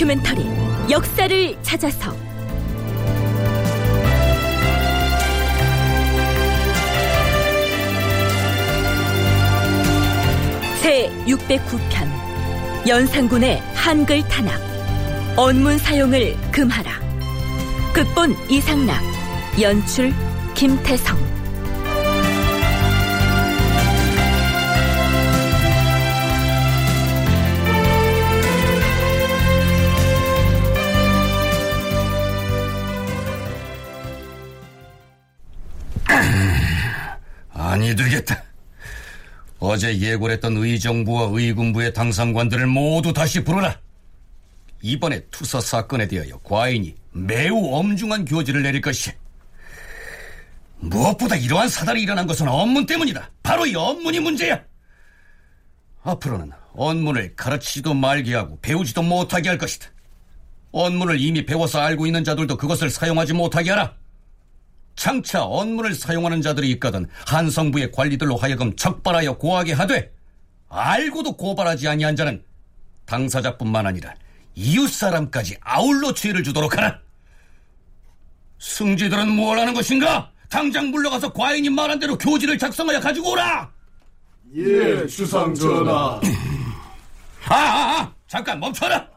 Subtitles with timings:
[0.00, 0.46] 다큐멘터리
[0.90, 2.16] 역사를 찾아서.
[10.80, 14.58] 제 609편 연산군의 한글 탄압
[15.36, 16.98] 언문 사용을 금하라.
[17.92, 19.02] 극본 이상락
[19.60, 20.14] 연출
[20.54, 21.18] 김태성
[37.80, 38.42] 아니 되겠다.
[39.58, 43.78] 어제 예고했던 의정부와 의군부의 당상관들을 모두 다시 부르라.
[44.82, 49.14] 이번에 투서 사건에 대하여 과인이 매우 엄중한 교지를 내릴 것이야.
[50.80, 53.30] 무엇보다 이러한 사달이 일어난 것은 언문 때문이다.
[53.42, 54.62] 바로 이 언문이 문제야.
[56.02, 59.88] 앞으로는 언문을 가르치지도 말게 하고 배우지도 못하게 할 것이다.
[60.72, 63.99] 언문을 이미 배워서 알고 있는 자들도 그것을 사용하지 못하게 하라.
[64.96, 70.12] 장차 언문을 사용하는 자들이 있거든 한성부의 관리들로 하여금 적발하여 고하게 하되
[70.68, 72.44] 알고도 고발하지 아니한 자는
[73.06, 74.14] 당사자뿐만 아니라
[74.54, 76.98] 이웃 사람까지 아울러 죄를 주도록 하라.
[78.58, 80.30] 승지들은 뭘 하는 것인가?
[80.48, 83.70] 당장 물러가서 과인이 말한 대로 교지를 작성하여 가지고 오라.
[84.54, 86.20] 예, 주상 전하.
[87.48, 89.09] 아, 아, 아 잠깐 멈춰라.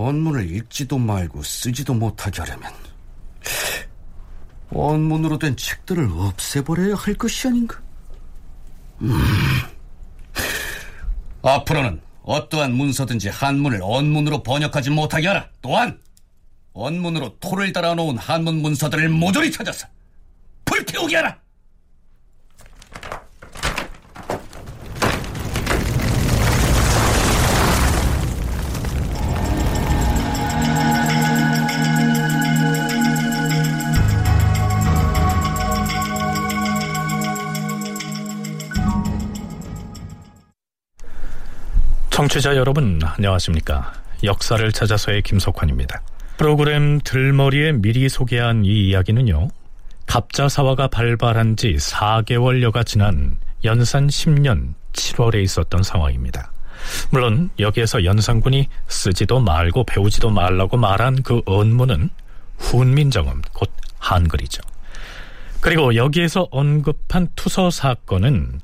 [0.00, 2.72] 언문을 읽지도 말고 쓰지도 못하게 하려면
[4.72, 7.80] 언문으로 된 책들을 없애버려야 할 것이 아닌가?
[9.02, 9.18] 음.
[11.42, 15.48] 앞으로는 어떠한 문서든지 한문을 언문으로 번역하지 못하게 하라.
[15.60, 16.00] 또한
[16.72, 19.86] 언문으로 토를 달아놓은 한문 문서들을 모조리 찾아서
[20.64, 21.36] 불태우게 하라.
[42.20, 43.94] 청취자 여러분 안녕하십니까?
[44.24, 46.02] 역사를 찾아서의 김석환입니다.
[46.36, 49.48] 프로그램 들머리에 미리 소개한 이 이야기는요
[50.04, 56.52] 갑자사화가 발발한 지 4개월여가 지난 연산 10년 7월에 있었던 상황입니다.
[57.08, 62.10] 물론 여기에서 연산군이 쓰지도 말고 배우지도 말라고 말한 그 언문은
[62.58, 64.60] 훈민정음 곧 한글이죠.
[65.62, 68.60] 그리고 여기에서 언급한 투서 사건은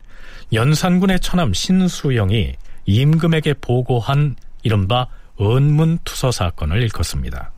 [0.52, 2.56] 연산군의 처남 신수영이
[2.86, 7.52] 임금에게 보고한 이른바 언문투서 사건을 일컫습니다.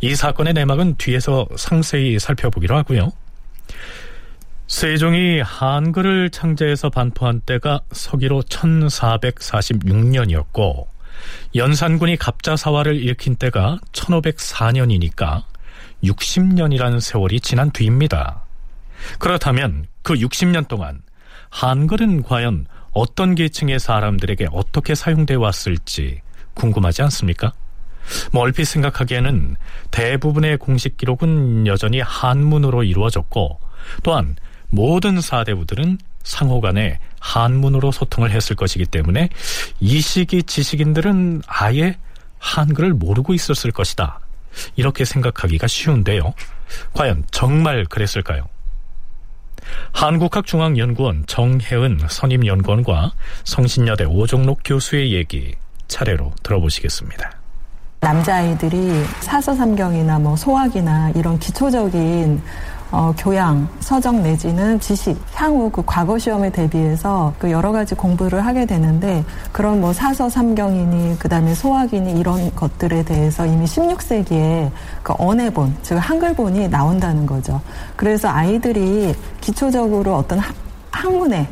[0.00, 3.12] 이 사건의 내막은 뒤에서 상세히 살펴보기로 하고요.
[4.66, 10.86] 세종이 한글을 창제해서 반포한 때가 서기로 1446년이었고
[11.56, 15.42] 연산군이 갑자사화를 일으킨 때가 1504년이니까
[16.04, 18.42] 60년이라는 세월이 지난 뒤입니다.
[19.18, 21.02] 그렇다면 그 60년 동안
[21.50, 26.20] 한글은 과연 어떤 계층의 사람들에게 어떻게 사용돼 왔을지
[26.54, 27.52] 궁금하지 않습니까?
[28.32, 29.56] 뭐 얼핏 생각하기에는
[29.90, 33.60] 대부분의 공식 기록은 여전히 한문으로 이루어졌고
[34.02, 34.36] 또한
[34.70, 39.28] 모든 사대부들은 상호 간에 한문으로 소통을 했을 것이기 때문에
[39.80, 41.96] 이 시기 지식인들은 아예
[42.38, 44.20] 한글을 모르고 있었을 것이다.
[44.76, 46.34] 이렇게 생각하기가 쉬운데요.
[46.94, 48.48] 과연 정말 그랬을까요?
[49.92, 53.12] 한국학중앙연구원 정혜은 선임연구원과
[53.44, 55.54] 성신여대 오종록 교수의 얘기
[55.88, 57.32] 차례로 들어보시겠습니다.
[58.00, 62.40] 남자아이들이 사서삼경이나 뭐 소학이나 이런 기초적인
[62.92, 68.66] 어, 교양, 서적 내지는 지식, 향후 그 과거 시험에 대비해서 그 여러 가지 공부를 하게
[68.66, 74.70] 되는데 그런 뭐 사서 삼경이니 그다음에 소학이니 이런 것들에 대해서 이미 16세기에
[75.02, 77.60] 그 언해본, 즉 한글본이 나온다는 거죠.
[77.94, 80.40] 그래서 아이들이 기초적으로 어떤
[80.90, 81.48] 학문에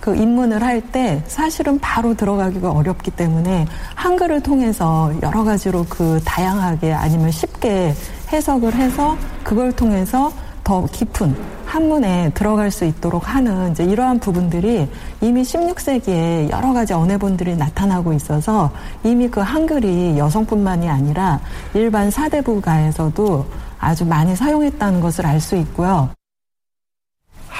[0.00, 6.92] 그 입문을 할 때 사실은 바로 들어가기가 어렵기 때문에 한글을 통해서 여러 가지로 그 다양하게
[6.92, 7.94] 아니면 쉽게
[8.32, 10.32] 해석을 해서 그걸 통해서
[10.64, 11.34] 더 깊은
[11.66, 14.88] 한문에 들어갈 수 있도록 하는 이제 이러한 부분들이
[15.20, 18.70] 이미 16세기에 여러 가지 언해본들이 나타나고 있어서
[19.04, 21.40] 이미 그 한글이 여성뿐만이 아니라
[21.74, 23.46] 일반 사대부가에서도
[23.78, 26.10] 아주 많이 사용했다는 것을 알 수 있고요.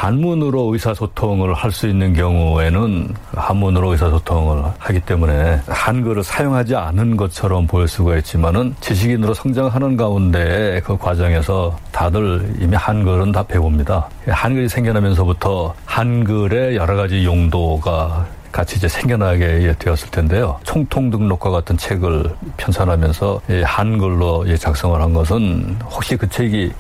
[0.02, 7.86] 한문으로 의사소통을 할 수 있는 경우에는 한문으로 의사소통을 하기 때문에 한글을 사용하지 않은 것처럼 보일
[7.86, 14.08] 수가 있지만은 지식인으로 성장하는 가운데 그 과정에서 다들 이미 한글은 다 배웁니다.
[14.26, 20.58] 한글이 생겨나면서부터 한글의 여러 가지 용도가 같이 이제 생겨나게 되었을 텐데요.
[20.64, 22.24] 총통 등록과 같은 책을
[22.56, 26.72] 편찬하면서 한글로 작성을 한 것은 혹시 그 책이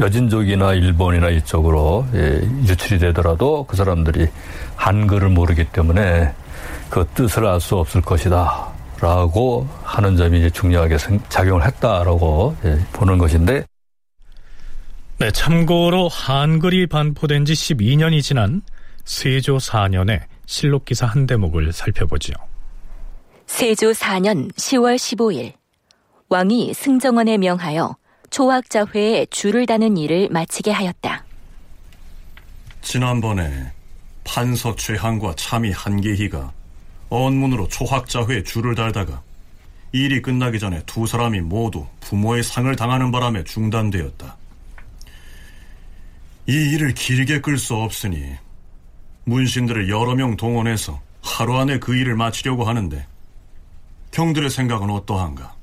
[0.00, 4.28] 여진족이나 일본이나 이쪽으로 예, 유출이 되더라도 그 사람들이
[4.76, 6.32] 한글을 모르기 때문에
[6.90, 8.68] 그 뜻을 알 수 없을 것이다.
[9.00, 10.96] 라고 하는 점이 이제 중요하게
[11.28, 13.64] 작용을 했다라고 예, 보는 것인데.
[15.18, 18.62] 네, 참고로 한글이 반포된 지 12년이 지난
[19.04, 22.34] 세조 4년의 실록 기사 한 대목을 살펴보지요.
[23.46, 25.54] 세조 4년 10월 15일
[26.28, 27.96] 왕이 승정원에 명하여
[28.30, 31.24] 초학자회에 줄을 다는 일을 마치게 하였다.
[32.82, 33.72] 지난번에
[34.24, 36.52] 판서 최한과 참이 한계희가
[37.08, 39.22] 언문으로 초학자회에 줄을 달다가
[39.92, 44.36] 일이 끝나기 전에 두 사람이 모두 부모의 상을 당하는 바람에 중단되었다.
[46.46, 48.36] 이 일을 길게 끌 수 없으니
[49.24, 53.06] 문신들을 여러 명 동원해서 하루 안에 그 일을 마치려고 하는데
[54.10, 55.54] 경들의 생각은 어떠한가?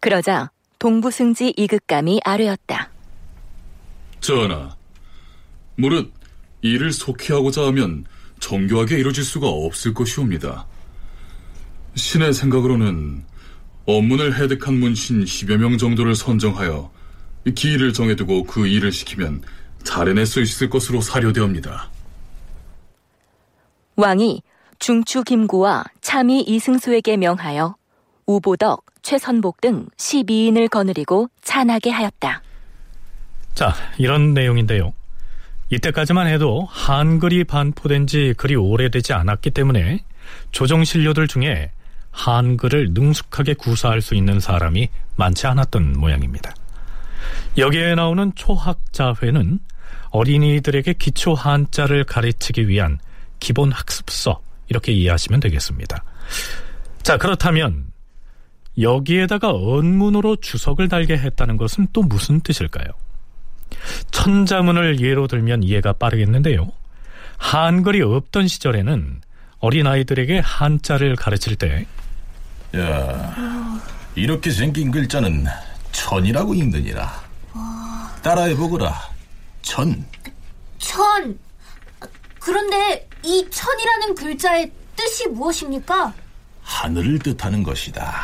[0.00, 0.50] 그러자
[0.86, 2.90] 동부승지 이극감이 아뢰었다.
[4.20, 4.76] 전하,
[5.74, 6.12] 무릇
[6.62, 8.04] 이를 속히 하고자 하면
[8.38, 10.64] 정교하게 이루어질 수가 없을 것이옵니다.
[11.96, 13.24] 신의 생각으로는
[13.86, 16.92] 업문을 획득한 문신 10여 명 정도를 선정하여
[17.52, 19.42] 기일을 정해두고 그 일을 시키면
[19.82, 21.90] 잘 해낼 수 있을 것으로 사료되옵니다.
[23.96, 24.40] 왕이
[24.78, 27.74] 중추 김구와 참이 이승수에게 명하여
[28.26, 32.42] 우보덕, 최선복 등 12인을 거느리고 찬하게 하였다.
[33.54, 34.92] 자, 이런 내용인데요.
[35.70, 40.04] 이때까지만 해도 한글이 반포된 지 그리 오래되지 않았기 때문에
[40.52, 41.70] 조정 신료들 중에
[42.12, 46.54] 한글을 능숙하게 구사할 수 있는 사람이 많지 않았던 모양입니다.
[47.58, 49.58] 여기에 나오는 초학자회는
[50.10, 52.98] 어린이들에게 기초 한자를 가르치기 위한
[53.40, 56.02] 기본 학습서 이렇게 이해하시면 되겠습니다.
[57.02, 57.85] 자, 그렇다면
[58.80, 62.86] 여기에다가 언문으로 주석을 달게 했다는 것은 또 무슨 뜻일까요?
[64.10, 66.70] 천자문을 예로 들면 이해가 빠르겠는데요.
[67.38, 69.20] 한글이 없던 시절에는
[69.58, 71.86] 어린아이들에게 한자를 가르칠 때
[72.76, 73.34] 야,
[74.14, 75.46] 이렇게 생긴 글자는
[75.92, 77.24] 천이라고 읽느니라.
[78.22, 78.94] 따라해보거라.
[79.62, 80.04] 천.
[80.78, 81.38] 천.
[82.40, 86.12] 그런데 이 천이라는 글자의 뜻이 무엇입니까?
[86.62, 88.14] 하늘을 뜻하는 것이다.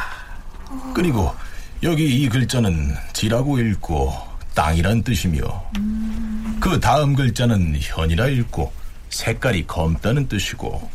[0.95, 1.35] 그리고
[1.83, 4.13] 여기 이 글자는 지라고 읽고
[4.55, 5.41] 땅이란 뜻이며
[5.79, 6.59] 음...
[6.61, 8.73] 그 다음 글자는 현이라 읽고
[9.11, 10.91] 색깔이 검다는 뜻이고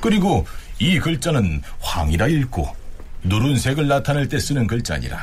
[0.00, 0.46] 그리고
[0.78, 2.82] 이 글자는 황이라 읽고
[3.24, 5.18] 누른색을 나타낼 때 쓰는 글자니라.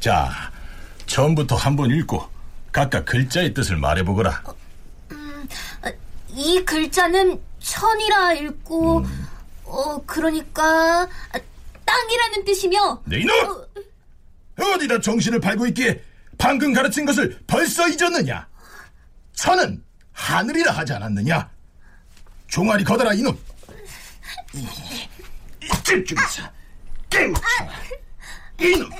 [0.00, 0.30] 자,
[1.06, 2.22] 처음부터 한번 읽고
[2.70, 4.42] 각각 글자의 뜻을 말해보거라.
[4.44, 4.54] 어,
[5.12, 5.48] 음,
[6.28, 9.28] 이 글자는 천이라 읽고, 음.
[9.64, 11.06] 어, 그러니까
[11.92, 13.34] 땅이라는 뜻이며 네 이놈!
[13.36, 14.78] 어...
[14.78, 16.02] 디다 정신을 팔고 있기에
[16.38, 18.48] 방금 가르친 것을 벌써 잊었느냐?
[19.34, 19.82] 천은
[20.12, 21.50] 하늘이라 하지 않았느냐?
[22.48, 23.38] 종아리 거더라 이놈!
[25.62, 26.42] 이쯤 중에서
[27.10, 27.40] 깨우쳐
[28.60, 28.90] 이놈!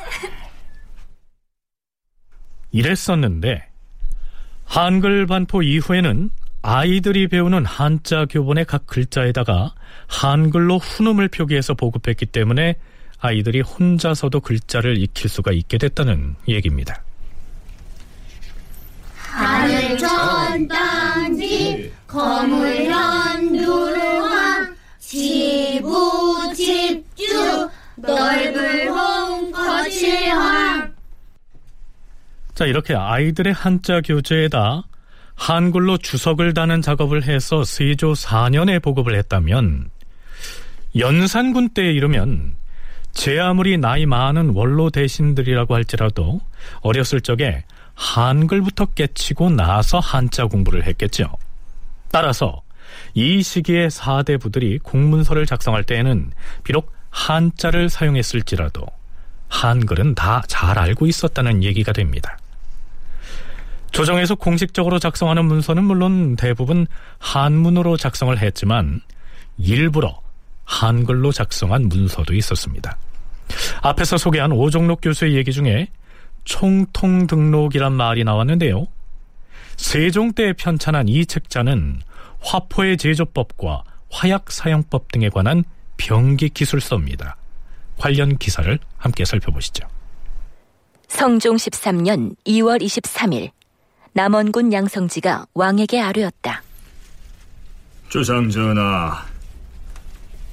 [2.73, 3.69] 이랬었는데
[4.65, 6.31] 한글 반포 이후에는
[6.63, 9.75] 아이들이 배우는 한자 교본의 각 글자에다가
[10.13, 12.77] 한글로 훈음을 표기해서 보급했기 때문에
[13.19, 17.03] 아이들이 혼자서도 글자를 익힐 수가 있게 됐다는 얘기입니다.
[19.15, 30.93] 하늘 전단지 거물현 누르황 지부 집주 넓을 홍 거칠황
[32.55, 34.85] 자 이렇게 아이들의 한자 교재에다
[35.35, 39.92] 한글로 주석을 다는 작업을 해서 세조 4년에 보급을 했다면
[40.97, 42.55] 연산군 때에 이르면
[43.13, 46.41] 제 아무리 나이 많은 원로 대신들이라고 할지라도
[46.81, 51.31] 어렸을 적에 한글부터 깨치고 나서 한자 공부를 했겠죠.
[52.11, 52.63] 따라서
[53.15, 56.33] 이 시기에 사대부들이 공문서를 작성할 때에는
[56.65, 58.87] 비록 한자를 사용했을지라도
[59.49, 62.39] 한글은 다 잘 알고 있었다는 얘기가 됩니다.
[63.93, 66.87] 조정에서 공식적으로 작성하는 문서는 물론 대부분
[67.19, 69.03] 한문으로 작성을 했지만
[69.59, 70.21] 일부러
[70.65, 72.97] 한글로 작성한 문서도 있었습니다.
[73.83, 75.89] 앞에서 소개한 오종록 교수의 얘기 중에
[76.45, 78.87] 총통등록이란 말이 나왔는데요.
[79.77, 82.01] 세종 때에 편찬한 이 책자는
[82.41, 85.65] 화포의 제조법과 화약 사용법 등에 관한
[85.97, 87.37] 병기 기술서입니다.
[87.99, 89.87] 관련 기사를 함께 살펴보시죠.
[91.09, 93.51] 성종 13년 2월 23일
[94.13, 96.63] 남원군 양성지가 왕에게 아뢰었다.
[98.09, 99.25] 주상 전하,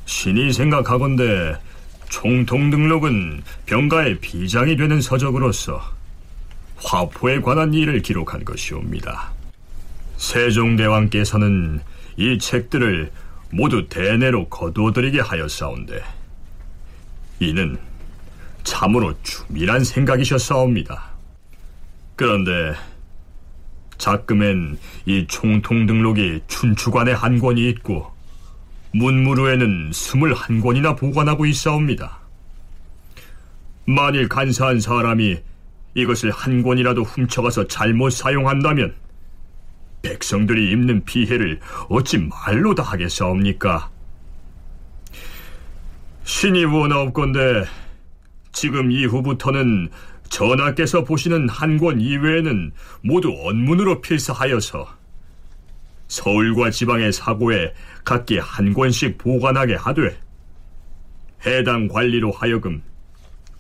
[0.10, 1.56] 신이 생각하건대
[2.10, 5.80] 총통 등록은 병가의 비장이 되는 서적으로서
[6.78, 9.32] 화포에 관한 일을 기록한 것이옵니다.
[10.18, 11.82] 세종대왕께서는
[12.18, 13.12] 이 책들을
[13.52, 16.04] 모두 대내로 거두어들이게 하였사온데
[17.40, 17.78] 이는
[18.64, 21.04] 참으로 주밀한 생각이셨사옵니다.
[22.16, 22.74] 그런데
[24.00, 28.19] 작금엔 이 총통 등록이 춘추관에 한 권이 있고
[28.94, 32.20] 문무루에는 스물한 권이나 보관하고 있사옵니다.
[33.86, 35.38] 만일 간사한 사람이
[35.96, 38.96] 이것을 한 권이라도 훔쳐가서 잘못 사용한다면
[40.02, 43.90] 백성들이 입는 피해를 어찌 말로 다 하겠사옵니까?
[46.24, 47.66] 신이 원하옵건데
[48.52, 49.90] 지금 이후부터는
[50.30, 52.72] 전하께서 보시는 한 권 이외에는
[53.04, 54.88] 모두 언문으로 필사하여서
[56.08, 60.20] 서울과 지방의 사고에 각기 한 권씩 보관하게 하되
[61.46, 62.82] 해당 관리로 하여금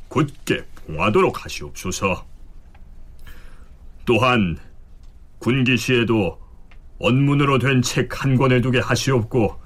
[0.08, 2.26] 굳게 봉하도록 하시옵소서.
[4.06, 4.58] 또한
[5.40, 6.40] 군기시에도
[7.00, 9.60] 언문으로 된 책 한 권을 두게 하시옵고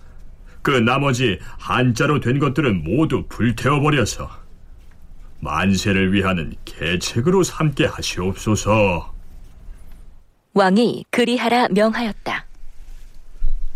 [0.62, 4.30] 그 나머지 한자로 된 것들은 모두 불태워 버려서
[5.40, 9.14] 만세를 위하는 계책으로 삼게 하시옵소서.
[10.54, 12.46] 왕이 그리하라 명하였다.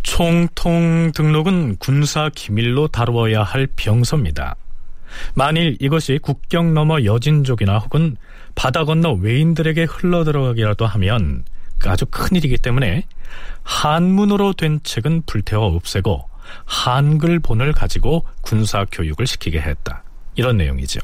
[0.08, 4.56] 총통 등록은 군사 기밀로 다루어야 할 병서입니다.
[5.36, 8.16] 만일 이것이 국경 너머 여진족이나 혹은
[8.56, 11.44] 바다 건너 외인들에게 흘러들어가기라도 하면
[11.86, 13.04] 아주 큰일이기 때문에
[13.64, 16.30] 한문으로 된 책은 불태워 없애고
[16.66, 20.04] 한글본을 가지고 군사 교육을 시키게 했다.
[20.36, 21.02] 이런 내용이죠.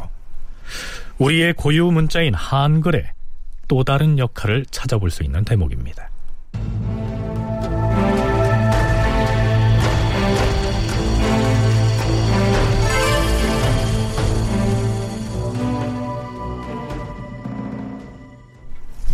[1.18, 3.12] 우리의 고유 문자인 한글의
[3.68, 6.10] 또 다른 역할을 찾아볼 수 있는 대목입니다.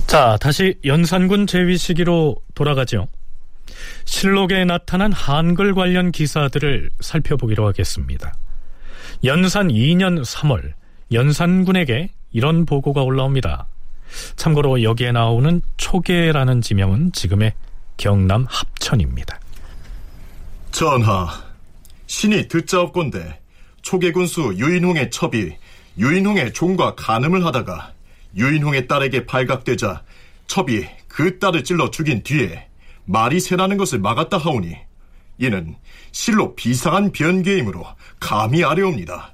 [0.09, 3.07] 자, 다시 연산군 제위 시기로 돌아가죠.
[4.05, 8.33] 실록에 나타난 한글 관련 기사들을 살펴보기로 하겠습니다.
[9.23, 10.73] 연산 2년 3월
[11.11, 13.67] 연산군에게 이런 보고가 올라옵니다.
[14.35, 17.53] 참고로 여기에 나오는 초계라는 지명은 지금의
[17.97, 19.39] 경남 합천입니다.
[20.71, 21.27] 전하,
[22.07, 23.41] 신이 듣자옵건대
[23.83, 25.55] 초계군수 유인홍의 첩이
[25.99, 27.93] 유인홍의 종과 간음을 하다가
[28.36, 30.03] 유인홍의 딸에게 발각되자
[30.48, 32.67] 첩이 그 딸을 찔러 죽인 뒤에
[33.05, 34.75] 말이 새라는 것을 막았다 하오니
[35.39, 35.75] 이는
[36.12, 37.86] 실로 비상한 변계이므로
[38.19, 39.33] 감히 아뢰옵니다.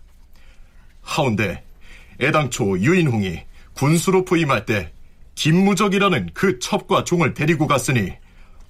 [1.02, 1.64] 하운데
[2.22, 3.42] 애당초 유인홍이
[3.74, 4.92] 군수로 부임할 때
[5.36, 8.14] 김무적이라는 그 첩과 종을 데리고 갔으니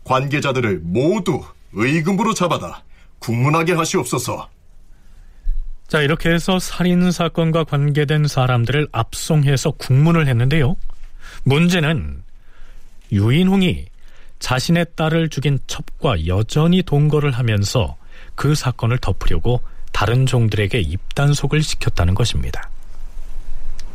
[0.03, 2.83] 관계자들을 모두 의금으로 잡아다
[3.19, 4.49] 국문하게 하시옵소서.
[5.87, 10.75] 자, 이렇게 해서 살인 사건과 관계된 사람들을 압송해서 국문을 했는데요.
[11.43, 12.23] 문제는
[13.11, 13.85] 유인홍이
[14.39, 17.97] 자신의 딸을 죽인 첩과 여전히 동거를 하면서
[18.33, 19.61] 그 사건을 덮으려고
[19.91, 22.69] 다른 종들에게 입단속을 시켰다는 것입니다.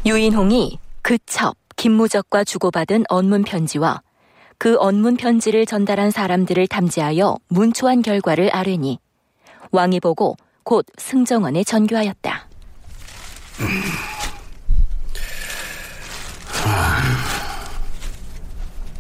[0.06, 4.00] 유인홍이 그 첩, 김무적과 주고받은 언문 편지와
[4.58, 8.98] 그 언문 편지를 전달한 사람들을 탐지하여 문초한 결과를 아뢰니
[9.72, 10.36] 왕이 보고
[10.70, 12.48] 곧 승정원에 전교하였다.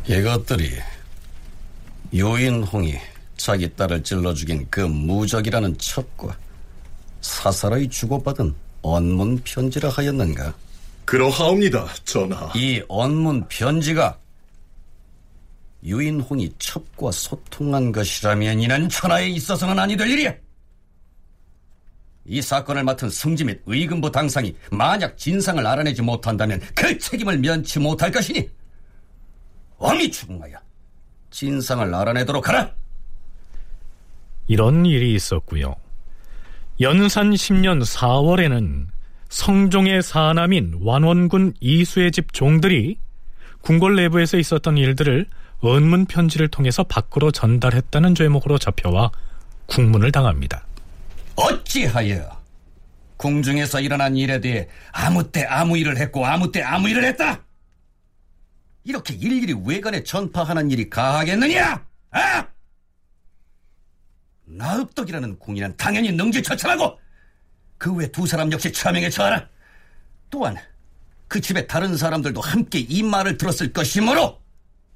[0.04, 0.72] 이것들이
[2.12, 2.96] 유인홍이
[3.36, 6.36] 자기 딸을 찔러 죽인 그 무적이라는 첩과
[7.20, 10.52] 사사로이 주고받은 언문 편지라 하였는가?
[11.04, 12.52] 그러하옵니다, 전하.
[12.56, 14.18] 이 언문 편지가
[15.84, 20.34] 유인홍이 첩과 소통한 것이라면 이는 천하에 있어서는 아니 될 일이야.
[22.26, 28.10] 이 사건을 맡은 승지 및 의금부 당상이 만약 진상을 알아내지 못한다면 그 책임을 면치 못할
[28.10, 28.48] 것이니
[29.78, 30.56] 왕이 추궁하여
[31.30, 32.72] 진상을 알아내도록 하라.
[34.46, 35.74] 이런 일이 있었고요.
[36.80, 38.88] 연산 10년 4월에는
[39.28, 42.98] 성종의 사남인 완원군 이수의 집 종들이
[43.60, 45.26] 궁궐 내부에서 있었던 일들을
[45.60, 49.10] 언문 편지를 통해서 밖으로 전달했다는 죄목으로 잡혀와
[49.66, 50.66] 국문을 당합니다.
[51.40, 52.40] 어찌하여
[53.16, 57.44] 궁중에서 일어난 일에 대해 아무 때 아무 일을 했고 아무 때 아무 일을 했다.
[58.84, 61.86] 이렇게 일일이 외관에 전파하는 일이 가하겠느냐?
[62.12, 62.46] 아!
[64.46, 66.98] 나읍덕이라는 궁인은 당연히 능지처참하고
[67.78, 69.48] 그 외 두 사람 역시 처명에 처하라.
[70.28, 70.56] 또한
[71.28, 74.40] 그 집의 다른 사람들도 함께 이 말을 들었을 것이므로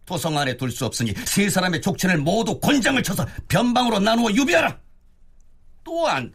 [0.06, 4.78] 도성 안에 둘 수 없으니 세 사람의 족친을 모두 권장을 쳐서 변방으로 나누어 유비하라.
[5.84, 6.32] 또한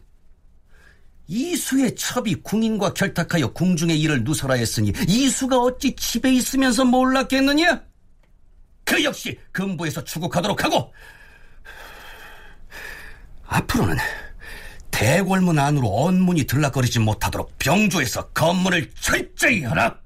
[1.26, 7.82] 이수의 첩이 궁인과 결탁하여 궁중의 일을 누설하 했으니 이수가 어찌 집에 있으면서 몰랐겠느냐?
[8.84, 10.92] 그 역시 금부에서 추국하도록 하고
[13.46, 13.96] 앞으로는
[14.90, 19.98] 대궐문 안으로 언문이 들락거리지 못하도록 병조에서 검문을 철저히 하라.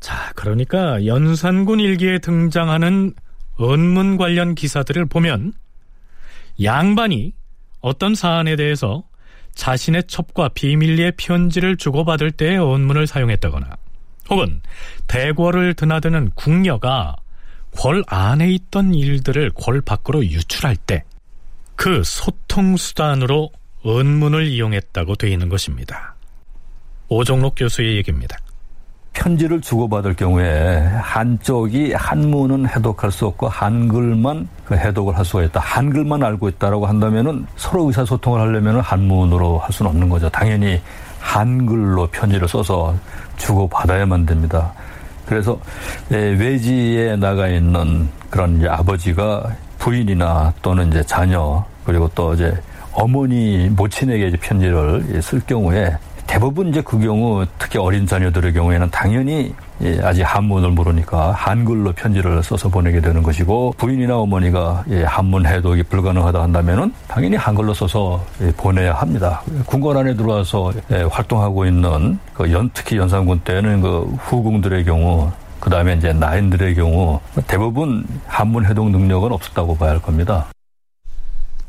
[0.00, 3.14] 자, 그러니까 연산군 일기에 등장하는
[3.56, 5.52] 언문 관련 기사들을 보면
[6.62, 7.34] 양반이
[7.84, 9.04] 어떤 사안에 대해서
[9.54, 13.76] 자신의 첩과 비밀리에 편지를 주고받을 때의 언문을 사용했다거나
[14.30, 14.62] 혹은
[15.06, 17.16] 대궐을 드나드는 궁녀가
[17.72, 21.04] 궐 안에 있던 일들을 궐 밖으로 유출할 때
[21.76, 23.50] 그 소통 수단으로
[23.82, 26.14] 언문을 이용했다고 되어 있는 것입니다.
[27.08, 28.38] 오종록 교수의 얘기입니다.
[29.14, 35.60] 편지를 주고받을 경우에 한쪽이 한문은 해독할 수 없고 한글만 그 해독을 할 수가 있다.
[35.60, 40.28] 한글만 알고 있다라고 한다면은 서로 의사소통을 하려면 한문으로 할 수는 없는 거죠.
[40.28, 40.80] 당연히
[41.20, 42.94] 한글로 편지를 써서
[43.38, 44.72] 주고받아야만 됩니다.
[45.26, 45.58] 그래서
[46.12, 52.54] 예, 외지에 나가 있는 그런 이제 아버지가 부인이나 또는 이제 자녀 그리고 또 이제
[52.92, 59.54] 어머니 모친에게 이제 편지를 쓸 경우에 대부분 이제 그 경우 특히 어린 자녀들의 경우에는 당연히
[59.82, 65.82] 예, 아직 한문을 모르니까 한글로 편지를 써서 보내게 되는 것이고 부인이나 어머니가 예, 한문 해독이
[65.84, 69.42] 불가능하다 한다면은 당연히 한글로 써서 예, 보내야 합니다.
[69.66, 70.72] 궁궐 안에 들어와서
[71.10, 77.20] 활동하고 있는 그 연, 특히 연산군 때는 그 후궁들의 경우 그 다음에 이제 나인들의 경우
[77.46, 80.46] 대부분 한문 해독 능력은 없었다고 봐야 할 겁니다.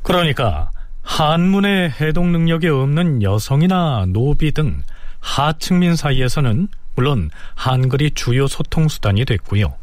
[0.04, 0.70] 그러니까
[1.06, 4.82] 한문의 해독 능력이 없는 여성이나 노비 등
[5.20, 9.76] 하층민 사이에서는 물론 한글이 주요 소통 수단이 됐고요.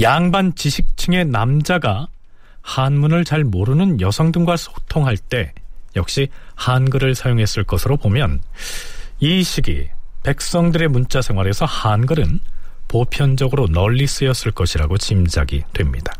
[0.00, 2.06] 양반 지식층의 남자가
[2.62, 5.52] 한문을 잘 모르는 여성 등과 소통할 때
[5.96, 8.40] 역시 한글을 사용했을 것으로 보면
[9.20, 9.88] 이 시기
[10.22, 12.40] 백성들의 문자 생활에서 한글은
[12.88, 16.12] 보편적으로 널리 쓰였을 것이라고 짐작이 됩니다.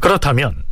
[0.00, 0.63] 그렇다면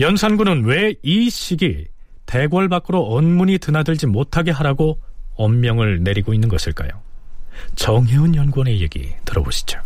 [0.00, 1.86] 연산군은 왜 이 시기
[2.26, 4.98] 대궐 밖으로 언문이 드나들지 못하게 하라고
[5.36, 6.90] 엄명을 내리고 있는 것일까요?
[7.76, 9.78] 정혜은 연구원의 얘기 들어보시죠.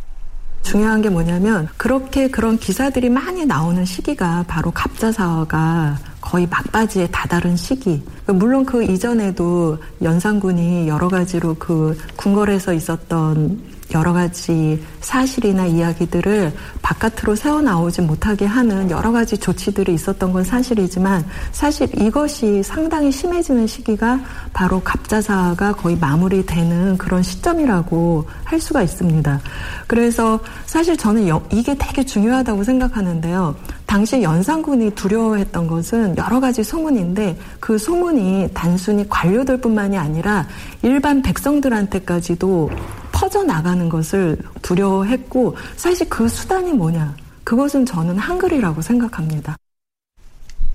[0.62, 8.02] 중요한 게 뭐냐면 그렇게 그런 기사들이 많이 나오는 시기가 바로 갑자사화가 거의 막바지에 다다른 시기.
[8.26, 13.60] 물론 그 이전에도 연산군이 여러 가지로 그 궁궐에서 있었던
[13.94, 21.24] 여러 가지 사실이나 이야기들을 바깥으로 새어 나오지 못하게 하는 여러 가지 조치들이 있었던 건 사실이지만
[21.52, 24.20] 사실 이것이 상당히 심해지는 시기가
[24.52, 29.40] 바로 갑자사가 거의 마무리되는 그런 시점이라고 할 수가 있습니다.
[29.86, 33.54] 그래서 사실 저는 이게 되게 중요하다고 생각하는데요.
[33.86, 40.46] 당시 연산군이 두려워했던 것은 여러 가지 소문인데 그 소문이 단순히 관료들뿐만이 아니라
[40.82, 42.70] 일반 백성들한테까지도
[43.12, 49.56] 퍼져나가는 것을 두려워했고 사실 그 수단이 뭐냐 그것은 저는 한글이라고 생각합니다.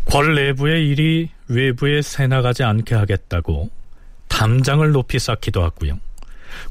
[0.06, 3.70] 궐 내부의 일이 외부에 새나가지 않게 하겠다고
[4.30, 6.00] 담장을 높이 쌓기도 하고요.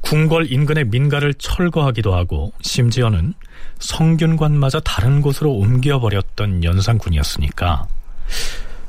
[0.02, 3.34] 궁궐 인근의 민가를 철거하기도 하고 심지어는
[3.78, 7.86] 성균관마저 다른 곳으로 옮겨버렸던 연산군이었으니까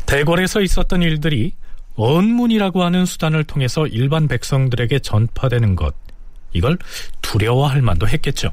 [0.06, 1.54] 대궐에서 있었던 일들이
[1.96, 5.94] 언문이라고 하는 수단을 통해서 일반 백성들에게 전파되는 것
[6.54, 6.78] 이걸
[7.22, 8.52] 두려워할 만도 했겠죠.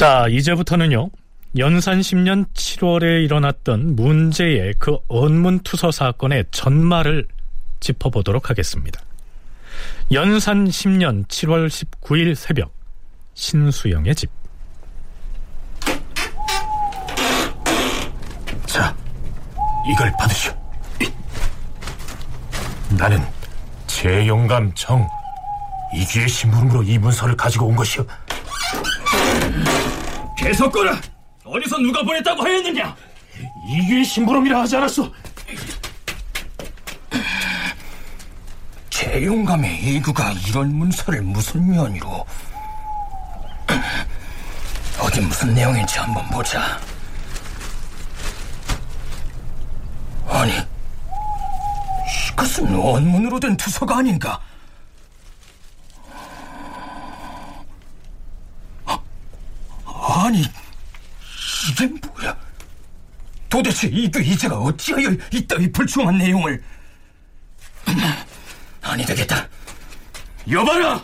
[0.00, 1.10] 자, 이제부터는요.
[1.58, 7.28] 연산 10년 7월에 일어났던 문제의 그 언문투서 사건의 전말을
[7.80, 8.98] 짚어보도록 하겠습니다.
[10.10, 12.72] 연산 10년 7월 19일 새벽
[13.34, 14.30] 신수영의 집.
[18.64, 18.96] 자,
[19.92, 20.54] 이걸 받으시오.
[22.98, 23.18] 나는
[23.86, 25.06] 제영감 정
[25.94, 28.06] 이귀의 심부름으로 이 문서를 가지고 온 것이오.
[30.40, 30.98] 계속 꺼라!
[31.44, 32.96] 어디서 누가 보냈다고 하였느냐?
[33.68, 35.12] 이규의 심부름이라 하지 않았소?
[38.88, 42.26] 재용감의 이구가 이런 문서를 무슨 연유로
[44.98, 46.80] 어디 무슨 내용인지 한번 보자
[50.26, 50.52] 아니
[52.32, 54.40] 이것은 원문으로 된 투서가 아닌가
[60.00, 60.42] 아니
[61.70, 62.36] 이게 뭐야
[63.48, 66.62] 도대체 이규 이자가 어찌하여 이따위 불충한 내용을
[68.82, 69.48] 아니 되겠다.
[70.50, 71.02] 여봐라!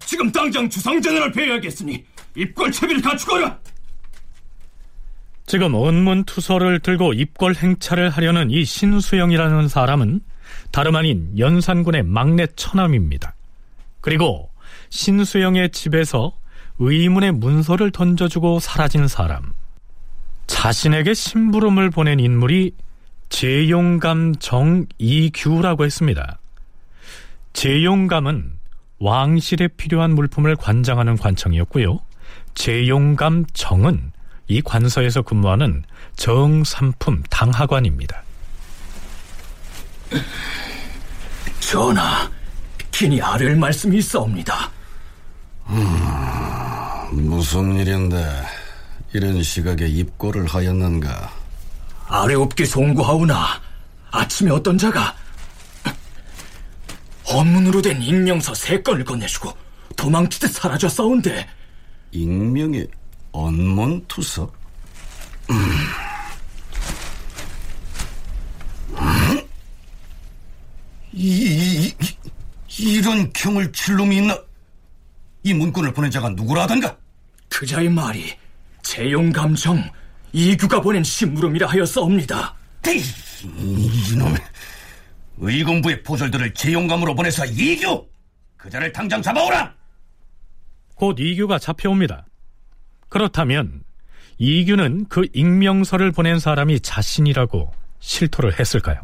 [0.00, 2.04] 지금 당장 주상전을 배워야겠으니
[2.36, 3.58] 입걸 채비를 갖추거라!
[5.46, 10.20] 지금 원문 투서를 들고 입궐 행차를 하려는 이 신수영이라는 사람은
[10.72, 13.34] 다름 아닌 연산군의 막내 처남입니다.
[14.00, 14.50] 그리고
[14.90, 16.36] 신수영의 집에서
[16.78, 19.52] 의문의 문서를 던져주고 사라진 사람.
[20.46, 22.72] 자신에게 심부름을 보낸 인물이
[23.28, 26.38] 재용감 정이규라고 했습니다.
[27.52, 28.52] 재용감은
[28.98, 31.98] 왕실에 필요한 물품을 관장하는 관청이었고요.
[32.54, 34.12] 재용감 정은
[34.48, 35.82] 이 관서에서 근무하는
[36.16, 38.22] 정삼품 당하관입니다.
[41.60, 42.30] 전하,
[42.92, 44.70] 긴히 아를 말씀이 있사옵니다.
[45.68, 48.16] 음, 무슨 일인데
[49.12, 51.32] 이런 시각에 입고를 하였는가?
[52.08, 53.60] 아래옵게 송구하오나
[54.12, 55.14] 아침에 어떤 자가
[57.28, 59.52] 헌문으로 된 익명서 세 건을 건네주고
[59.96, 61.46] 도망치듯 사라졌사온데
[62.12, 62.86] 익명의
[63.32, 64.50] 언문투서?
[65.50, 65.56] 음.
[68.98, 69.46] 음?
[71.12, 71.96] 이, 이,
[72.78, 74.38] 이, 런 경을 칠 놈이 있나?
[75.46, 76.96] 이 문건을 보낸 자가 누구라던가?
[77.48, 78.34] 그자의 말이
[78.82, 79.80] 재용 감정
[80.32, 82.52] 이규가 보낸 신물음이라 하였사옵니다.
[83.60, 84.34] 이놈
[85.38, 88.08] 의군부의 포졸들을 재용감으로 보내서 이규
[88.56, 89.72] 그자를 당장 잡아오라.
[90.96, 92.26] 곧 이규가 잡혀옵니다.
[93.08, 93.84] 그렇다면
[94.38, 99.00] 이규는 그 익명서를 보낸 사람이 자신이라고 실토를 했을까요?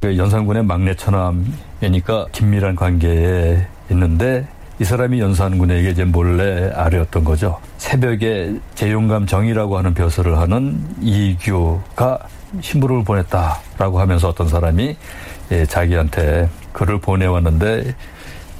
[0.00, 4.46] 그 연산군의 막내 처남이니까 긴밀한 관계에 있는데
[4.78, 7.58] 이 사람이 연산군에게 이제 몰래 아뢰었던 거죠.
[7.78, 12.18] 새벽에 재용감 정이라고 하는 벼슬을 하는 이규가
[12.60, 14.96] 신부를 보냈다라고 하면서 어떤 사람이
[15.52, 17.94] 예, 자기한테 글을 보내왔는데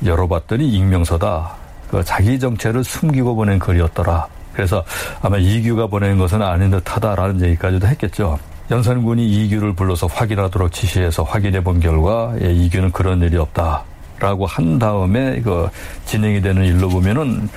[0.05, 1.55] 열어봤더니 익명서다.
[1.91, 4.27] 그 자기 정체를 숨기고 보낸 글이었더라.
[4.55, 4.85] 그래서
[5.21, 8.39] 아마 이규가 보낸 것은 아닌 듯하다라는 얘기까지도 했겠죠.
[8.71, 13.85] 연산군이 이규를 불러서 확인하도록 지시해서 확인해 본 결과 예, 이규는 그런 일이 없다
[14.19, 15.69] 라고 한 다음에 그
[16.07, 17.49] 진행이 되는 일로 보면은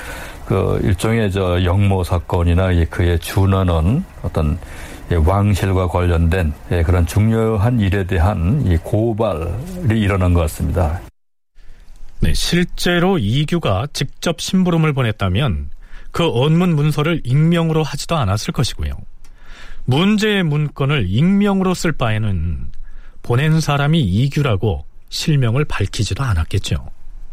[0.45, 4.57] 그 일종의 저 영모 사건이나 그에 준하는 어떤
[5.11, 11.01] 예, 왕실과 관련된 예, 그런 중요한 일에 대한 이 고발이 일어난 것 같습니다.
[12.21, 15.69] 네, 실제로 이규가 직접 심부름을 보냈다면
[16.11, 18.91] 그 언문 문서를 익명으로 하지도 않았을 것이고요.
[19.85, 22.71] 문제의 문건을 익명으로 쓸 바에는
[23.23, 26.75] 보낸 사람이 이규라고 실명을 밝히지도 않았겠죠.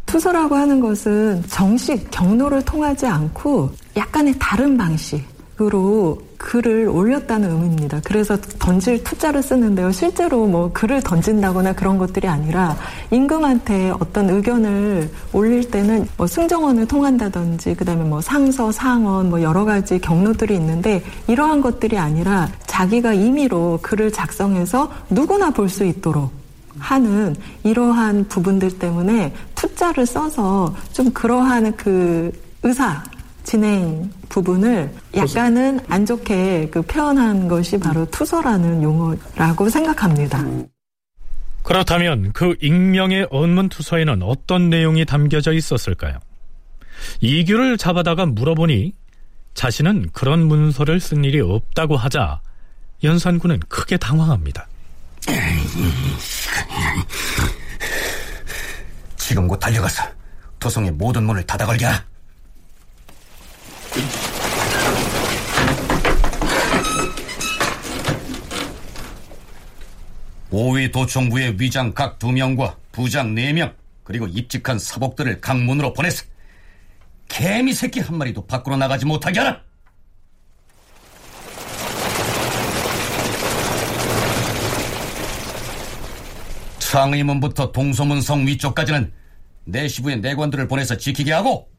[0.05, 7.99] 투서라고 하는 것은 정식 경로를 통하지 않고 약간의 다른 방식으로 글을 올렸다는 의미입니다.
[8.05, 9.91] 그래서 던질 투자를 쓰는데요.
[9.91, 12.77] 실제로 뭐 글을 던진다거나 그런 것들이 아니라
[13.11, 19.99] 임금한테 어떤 의견을 올릴 때는 뭐 승정원을 통한다든지 그다음에 뭐 상서, 상원 뭐 여러 가지
[19.99, 26.36] 경로들이 있는데 이러한 것들이 아니라 자기가 임의로 글을 작성해서 누구나 볼 수 있도록
[26.79, 32.31] 하는 이러한 부분들 때문에 투자를 써서 좀 그러한 그
[32.63, 33.03] 의사
[33.43, 40.43] 진행 부분을 약간은 안 좋게 그 표현한 것이 바로 투서라는 용어라고 생각합니다.
[41.63, 46.17] 그렇다면 그 익명의 언문 투서에는 어떤 내용이 담겨져 있었을까요?
[47.21, 48.93] 이규를 잡아다가 물어보니
[49.53, 52.41] 자신은 그런 문서를 쓴 일이 없다고 하자
[53.03, 54.67] 연산군은 크게 당황합니다.
[59.17, 60.03] 지금 곧 달려가서
[60.59, 61.87] 도성의 모든 문을 닫아 걸게.
[70.49, 76.23] 오위 도청부의 위장 각 두 명과 부장 네 명 그리고 입직한 사복들을 강문으로 보내서
[77.27, 79.61] 개미 새끼 한 마리도 밖으로 나가지 못하게 하라.
[86.97, 89.13] 창의문부터 동소문성 위쪽까지는
[89.65, 91.69] 내시부의 내관들을 보내서 지키게 하고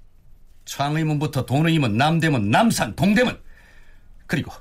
[0.65, 3.37] 창의문부터 돈의문, 남대문, 남산, 동대문
[4.29, 4.53] 그리고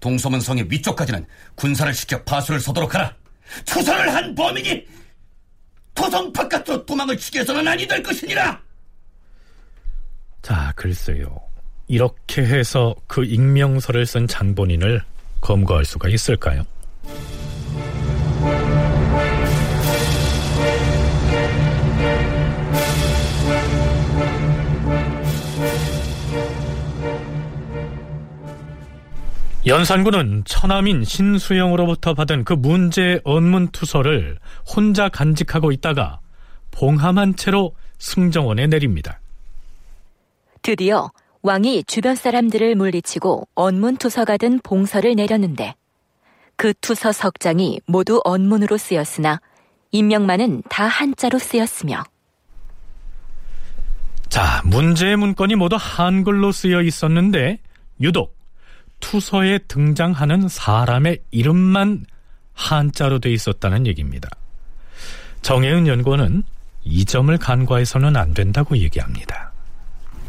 [0.00, 3.16] 동서문 성의 위쪽까지는 군사를 시켜 파수를 서도록 하라.
[3.64, 4.86] 투서를 한 범인이
[5.94, 8.60] 토성 바깥으로 도망을 치게 해서는 아니 될 것이니라.
[10.42, 11.40] 자, 글쎄요.
[11.88, 15.02] 이렇게 해서 그 익명서를 쓴 장본인을
[15.40, 16.66] 검거할 수가 있을까요?
[29.64, 36.18] 연산군은 처남인 신수영으로부터 받은 그 문제 언문 투서를 혼자 간직하고 있다가
[36.72, 39.20] 봉함한 채로 승정원에 내립니다.
[40.62, 45.76] 드디어 왕이 주변 사람들을 물리치고 언문 투서가 든 봉서를 내렸는데
[46.56, 49.40] 그 투서 석장이 모두 언문으로 쓰였으나
[49.92, 52.02] 인명만은 다 한자로 쓰였으며
[54.28, 57.58] 자, 문제의 문건이 모두 한글로 쓰여 있었는데
[58.00, 58.41] 유독
[59.02, 62.06] 투서에 등장하는 사람의 이름만
[62.54, 64.30] 한자로 돼 있었다는 얘기입니다.
[65.42, 66.44] 정혜은 연구원은
[66.84, 69.52] 이 점을 간과해서는 안 된다고 얘기합니다.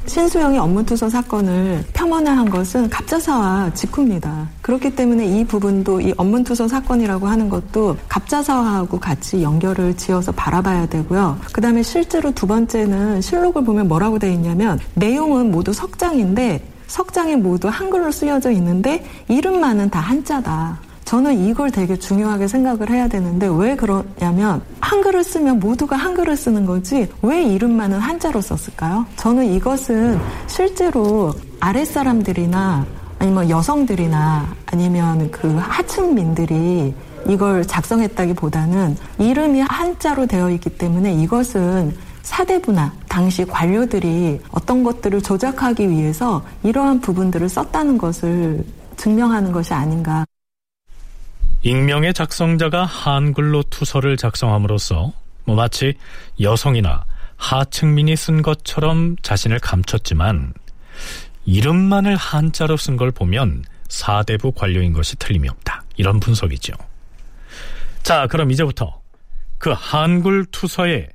[0.06, 4.50] 신수영이 업무투서 사건을 폄원화한 것은 갑자사와 직후입니다.
[4.62, 11.40] 그렇기 때문에 이 부분도 이 업무투서 사건이라고 하는 것도 갑자사하고 같이 연결을 지어서 바라봐야 되고요.
[11.54, 17.70] 그 다음에 실제로 두 번째는 실록을 보면 뭐라고 돼 있냐면 내용은 모두 석장인데 석장에 모두
[17.70, 20.78] 한글로 쓰여져 있는데 이름만은 다 한자다.
[21.06, 27.10] 저는 이걸 되게 중요하게 생각을 해야 되는데 왜 그러냐면 한글을 쓰면 모두가 한글을 쓰는 거지
[27.24, 29.08] 왜 이름만은 한자로 썼을까요?
[29.16, 32.86] 저는 이것은 실제로 아랫사람들이나
[33.18, 36.94] 아니면 여성들이나 아니면 그 하층민들이
[37.28, 46.44] 이걸 작성했다기보다는 이름이 한자로 되어 있기 때문에 이것은 사대부나 당시 관료들이 어떤 것들을 조작하기 위해서
[46.64, 48.64] 이러한 부분들을 썼다는 것을
[48.98, 50.26] 증명하는 것이 아닌가.
[51.62, 55.14] 익명의 작성자가 한글로 투서를 작성함으로써
[55.46, 55.94] 뭐 마치
[56.42, 57.06] 여성이나
[57.36, 60.54] 하층민이 쓴 것처럼 자신을 감췄지만
[61.46, 65.84] 이름만을 한자로 쓴 걸 보면 사대부 관료인 것이 틀림이 없다.
[65.98, 66.74] 이런 분석이죠.
[68.02, 69.02] 자, 그럼 이제부터
[69.58, 71.10] 그 한글 투서의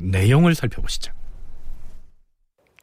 [0.00, 1.12] 내용을 살펴보시죠.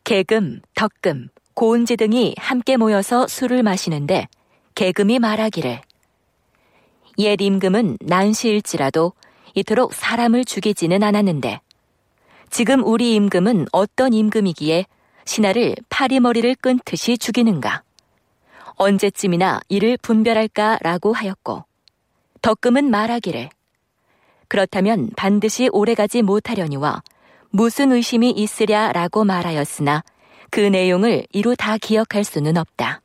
[0.03, 4.27] 개금, 덕금, 고은지 등이 함께 모여서 술을 마시는데
[4.75, 5.81] 개금이 말하기를
[7.19, 9.13] 옛 임금은 난시일지라도
[9.55, 11.61] 이토록 사람을 죽이지는 않았는데
[12.49, 14.85] 지금 우리 임금은 어떤 임금이기에
[15.25, 17.83] 신하를 파리머리를 끊듯이 죽이는가?
[18.75, 21.65] 언제쯤이나 이를 분별할까라고 하였고
[22.41, 23.49] 덕금은 말하기를
[24.47, 27.01] 그렇다면 반드시 오래가지 못하려니와
[27.49, 30.03] 무슨 의심이 있으랴 라고 말하였으나
[30.49, 33.01] 그 내용을 이루 다 기억할 수는 없다.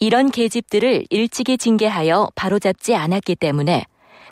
[0.00, 3.84] 이런 계집들을 일찍이 징계하여 바로잡지 않았기 때문에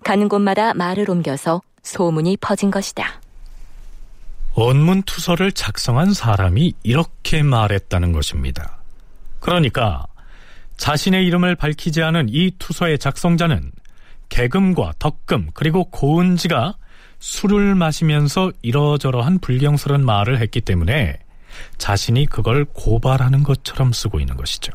[0.04, 3.20] 가는 곳마다 말을 옮겨서 소문이 퍼진 것이다.
[4.54, 8.82] 원문 투서를 작성한 사람이 이렇게 말했다는 것입니다.
[9.40, 10.06] 그러니까
[10.76, 13.72] 자신의 이름을 밝히지 않은 이 투서의 작성자는
[14.32, 16.76] 개금과 덕금 그리고 고은지가
[17.18, 21.18] 술을 마시면서 이러저러한 불경스러운 말을 했기 때문에
[21.76, 24.72] 자신이 그걸 고발하는 것처럼 쓰고 있는 것이죠.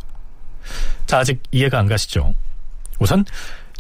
[1.08, 2.36] 자, 아직 이해가 안 가시죠?
[3.00, 3.26] 우선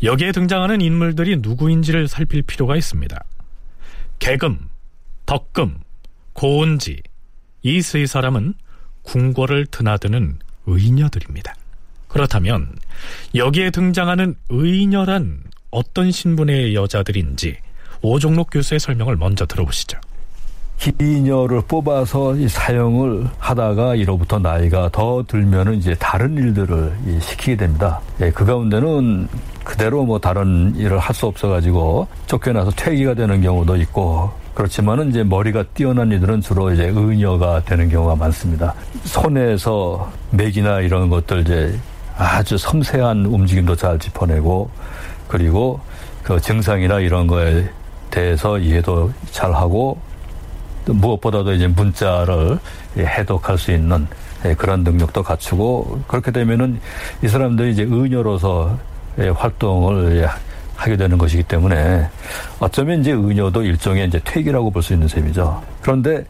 [0.01, 3.23] 여기에 등장하는 인물들이 누구인지를 살필 필요가 있습니다.
[4.17, 4.67] 개금,
[5.27, 5.79] 덕금,
[6.33, 7.03] 고은지
[7.61, 8.55] 이 세 사람은
[9.03, 11.53] 궁궐을 드나드는 의녀들입니다.
[12.07, 12.75] 그렇다면
[13.35, 17.57] 여기에 등장하는 의녀란 어떤 신분의 여자들인지
[18.01, 19.99] 오종록 교수의 설명을 먼저 들어보시죠.
[20.79, 27.99] 희녀를 뽑아서 사용을 하다가 이로부터 나이가 더 들면은 이제 다른 일들을 시키게 됩니다.
[28.21, 29.27] 예, 그 가운데는
[29.63, 35.63] 그대로 뭐 다른 일을 할 수 없어가지고 쫓겨나서 퇴기가 되는 경우도 있고 그렇지만은 이제 머리가
[35.73, 38.75] 뛰어난 이들은 주로 이제 의녀가 되는 경우가 많습니다.
[39.03, 41.79] 손에서 맥이나 이런 것들 이제
[42.17, 44.69] 아주 섬세한 움직임도 잘 짚어내고
[45.27, 45.79] 그리고
[46.23, 47.69] 그 증상이나 이런 거에
[48.11, 49.99] 대해서 이해도 잘 하고
[50.85, 52.59] 무엇보다도 이제 문자를
[52.97, 54.07] 해독할 수 있는
[54.57, 56.79] 그런 능력도 갖추고 그렇게 되면은
[57.23, 58.77] 이 사람들이 이제 의녀로서
[59.35, 60.29] 활동을
[60.75, 62.07] 하게 되는 것이기 때문에
[62.59, 65.61] 어쩌면 이제 의녀도 일종의 이제 퇴기라고 볼 수 있는 셈이죠.
[65.81, 66.23] 그런데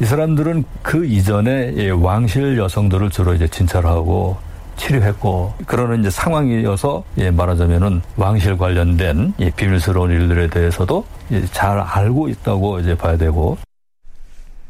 [0.00, 4.36] 이 사람들은 그 이전에 왕실 여성들을 주로 이제 진찰하고
[4.76, 11.04] 치료했고 그러는 이제 상황이어서 예, 말하자면은 왕실 관련된 이 비밀스러운 일들에 대해서도
[11.52, 13.56] 잘 알고 있다고 이제 봐야 되고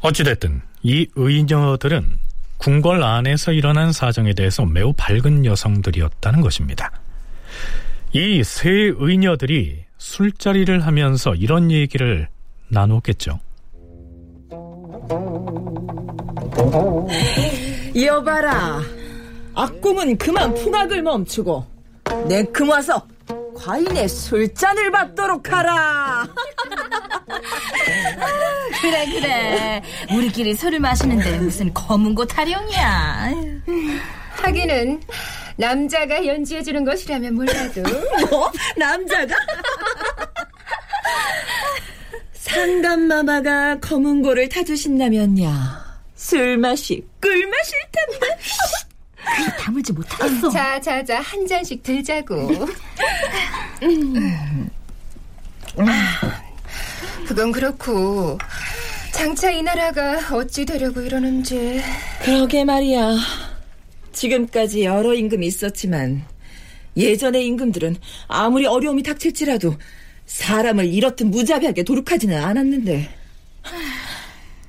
[0.01, 2.05] 어찌됐든 이 의녀들은
[2.57, 6.91] 궁궐 안에서 일어난 사정에 대해서 매우 밝은 여성들이었다는 것입니다.
[8.13, 12.27] 이 세 의녀들이 술자리를 하면서 이런 얘기를
[12.69, 13.39] 나누었겠죠.
[17.95, 18.81] 여봐라.
[19.55, 21.65] 악궁은 그만 풍악을 멈추고
[22.27, 23.07] 내금 와서
[23.55, 26.27] 과인의 술잔을 받도록 하라.
[28.81, 29.81] 그래 그래
[30.13, 33.31] 우리끼리 술을 마시는데 무슨 검은 고 타령이야
[34.31, 35.01] 하기는
[35.55, 37.81] 남자가 연주해 주는 것이라면 몰라도
[38.29, 38.51] 뭐?
[38.77, 39.33] 남자가?
[42.33, 48.37] 상감마마가 검은고를 타주신다면야 술 맛이 꿀맛일 텐데
[49.37, 50.49] 귀 다물지 못하겠어.
[50.49, 52.67] 자 자 자 한 잔씩 들자고.
[57.27, 58.37] 그건 그렇고
[59.11, 61.81] 장차 이 나라가 어찌 되려고 이러는지.
[62.21, 63.15] 그러게 말이야.
[64.11, 66.23] 지금까지 여러 임금이 있었지만
[66.97, 69.75] 예전의 임금들은 아무리 어려움이 닥칠지라도
[70.25, 73.09] 사람을 이렇듯 무자비하게 도륙하지는 않았는데.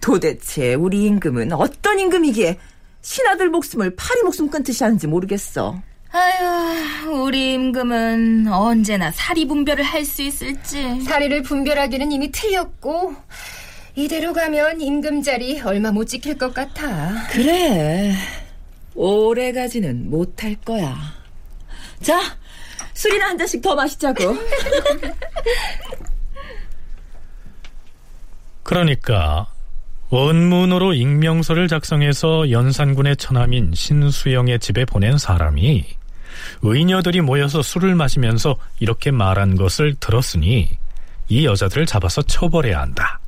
[0.01, 2.59] 도대체 우리 임금은 어떤 임금이기에
[3.07, 5.81] 신하들 목숨을 파리 목숨 끊듯이 하는지 모르겠어.
[6.11, 11.03] 아유, 우리 임금은 언제나 사리 분별을 할 수 있을지.
[11.05, 13.15] 사리를 분별하기는 이미 틀렸고
[13.95, 17.29] 이대로 가면 임금 자리 얼마 못 지킬 것 같아.
[17.31, 18.13] 그래.
[18.97, 20.97] 오래 가지는 못할 거야.
[22.03, 22.21] 자,
[22.93, 24.37] 술이나 한 잔씩 더 마시자고.
[28.65, 29.47] 그러니까
[30.11, 35.85] 원문으로 익명서를 작성해서 연산군의 처남인 신수영의 집에 보낸 사람이
[36.63, 40.79] 의녀들이 모여서 술을 마시면서 이렇게 말한 것을 들었으니
[41.29, 43.19] 이 여자들을 잡아서 처벌해야 한다.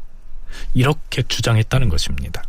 [0.73, 2.43] 이렇게 주장했다는 것입니다.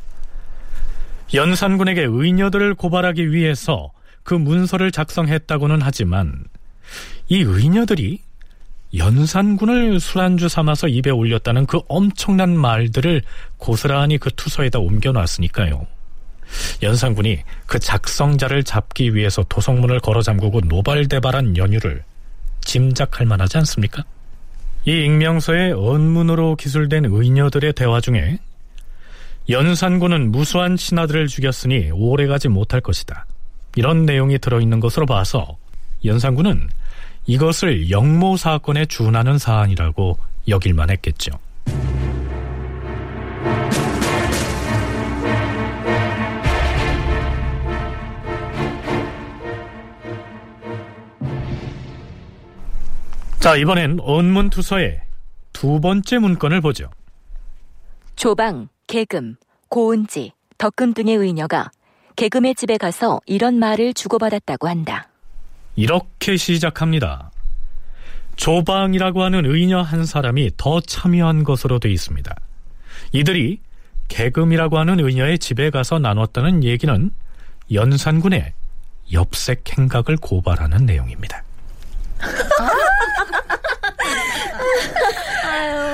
[1.33, 3.91] 연산군에게 의녀들을 고발하기 위해서
[4.23, 6.43] 그 문서를 작성했다고는 하지만
[7.27, 8.21] 이 의녀들이
[8.95, 13.21] 연산군을 술안주 삼아서 입에 올렸다는 그 엄청난 말들을
[13.57, 15.85] 고스란히 그 투서에다 옮겨놨으니까요.
[16.81, 22.03] 연산군이 그 작성자를 잡기 위해서 도성문을 걸어 잠그고 노발대발한 연유를
[22.61, 24.03] 짐작할 만하지 않습니까?
[24.85, 28.39] 이 익명서의 언문으로 기술된 의녀들의 대화 중에
[29.49, 33.25] 연산군은 무수한 신하들을 죽였으니 오래가지 못할 것이다.
[33.75, 35.57] 이런 내용이 들어있는 것으로 봐서
[36.05, 36.69] 연산군은
[37.29, 41.33] 이것을 영모 사건에 준하는 사안이라고 여길만 했겠죠.
[53.39, 54.99] 자, 이번엔 언문투서의
[55.53, 56.89] 두 번째 문건을 보죠.
[58.15, 59.35] 조방, 개금,
[59.69, 61.69] 고은지, 덕금 등의 의녀가
[62.15, 65.08] 개금의 집에 가서 이런 말을 주고받았다고 한다.
[65.79, 67.31] 이렇게 시작합니다.
[68.35, 72.35] 조방이라고 하는 의녀 한 사람이 더 참여한 것으로 되어 있습니다.
[73.13, 73.61] 이들이
[74.09, 77.11] 개금이라고 하는 의녀의 집에 가서 나눴다는 얘기는
[77.71, 78.51] 연산군의
[79.13, 81.43] 엽색 행각을 고발하는 내용입니다.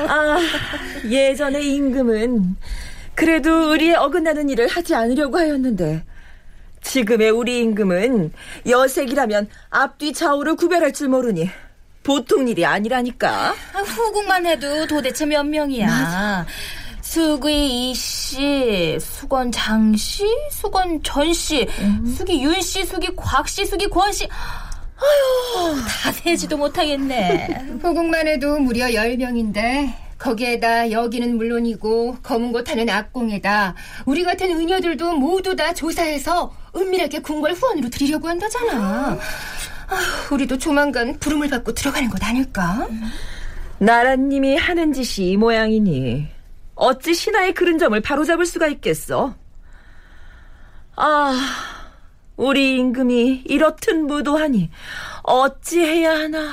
[0.10, 0.40] 아,
[1.08, 2.56] 예전의 임금은
[3.14, 6.04] 그래도 의리에 어긋나는 일을 하지 않으려고 하였는데
[6.86, 8.32] 지금의 우리 임금은
[8.70, 11.50] 여색이라면 앞뒤 좌우를 구별할 줄 모르니
[12.04, 13.54] 보통 일이 아니라니까.
[13.74, 15.88] 후궁만 해도 도대체 몇 명이야.
[15.88, 16.46] 맞아.
[17.02, 22.06] 수기 이씨, 수건 장씨, 수건 전씨, 음.
[22.06, 24.28] 수기 윤씨, 수기 곽씨, 수기 권씨.
[24.98, 27.80] 아휴, 다 세지도 못하겠네.
[27.82, 35.56] 후궁만 해도 무려 10명인데 거기에다 여기는 물론이고 검은 곳 하는 악공에다 우리 같은 의녀들도 모두
[35.56, 39.18] 다 조사해서 은밀하게 궁궐 후원으로 드리려고 한다잖아.
[39.88, 39.98] 아,
[40.32, 42.88] 우리도 조만간 부름을 받고 들어가는 것 아닐까?
[43.80, 46.28] 나라님이 하는 짓이 이 모양이니
[46.76, 49.36] 어찌 신하의 그른 점을 바로잡을 수가 있겠어?
[50.96, 51.34] 아,
[52.38, 54.70] 우리 임금이 이렇듯 무도하니
[55.24, 56.50] 어찌해야 하나?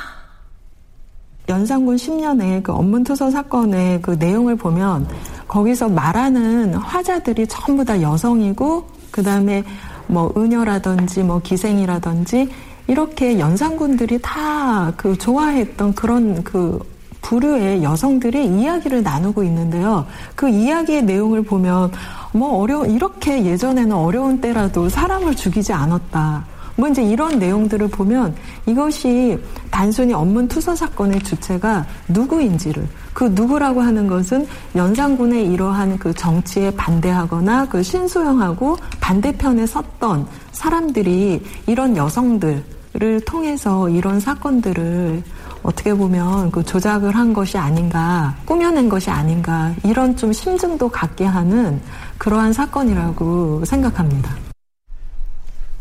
[1.48, 5.08] 연산군 10년의 그 업문투서 사건의 그 내용을 보면
[5.48, 9.64] 거기서 말하는 화자들이 전부 다 여성이고 그 다음에
[10.12, 12.48] 뭐 은여라든지 뭐 기생이라든지
[12.86, 16.78] 이렇게 연산군들이 다 그 좋아했던 그런 그
[17.22, 20.06] 부류의 여성들이 이야기를 나누고 있는데요.
[20.34, 21.92] 그 이야기의 내용을 보면
[22.32, 26.44] 뭐 어려 이렇게 예전에는 어려운 때라도 사람을 죽이지 않았다.
[26.76, 28.34] 뭐 이제 이런 내용들을 보면
[28.66, 29.38] 이것이
[29.70, 37.68] 단순히 업문 투서 사건의 주체가 누구인지를 그 누구라고 하는 것은 연산군의 이러한 그 정치에 반대하거나
[37.68, 45.22] 그 신수용하고 반대편에 섰던 사람들이 이런 여성들을 통해서 이런 사건들을
[45.62, 51.80] 어떻게 보면 그 조작을 한 것이 아닌가, 꾸며낸 것이 아닌가, 이런 좀 심증도 갖게 하는
[52.18, 54.51] 그러한 사건이라고 생각합니다.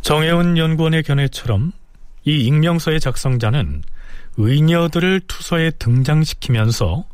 [0.02, 1.72] 정혜원 연구원의 견해처럼
[2.26, 3.84] 이 익명서의 작성자는
[4.38, 7.06] 의녀들을 투서에 등장시키면서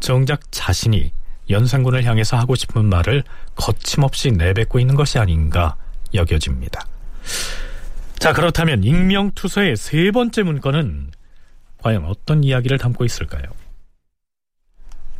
[0.00, 1.12] 정작 자신이
[1.50, 3.24] 연산군을 향해서 하고 싶은 말을
[3.54, 5.76] 거침없이 내뱉고 있는 것이 아닌가
[6.14, 6.86] 여겨집니다.
[8.18, 11.10] 자, 그렇다면 익명투서의 세 번째 문건은
[11.78, 13.44] 과연 어떤 이야기를 담고 있을까요?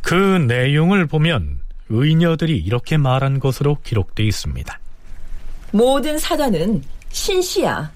[0.01, 1.59] 그 내용을 보면
[1.89, 4.79] 의녀들이 이렇게 말한 것으로 기록되어 있습니다.
[5.71, 7.91] 모든 사단은 신 씨야.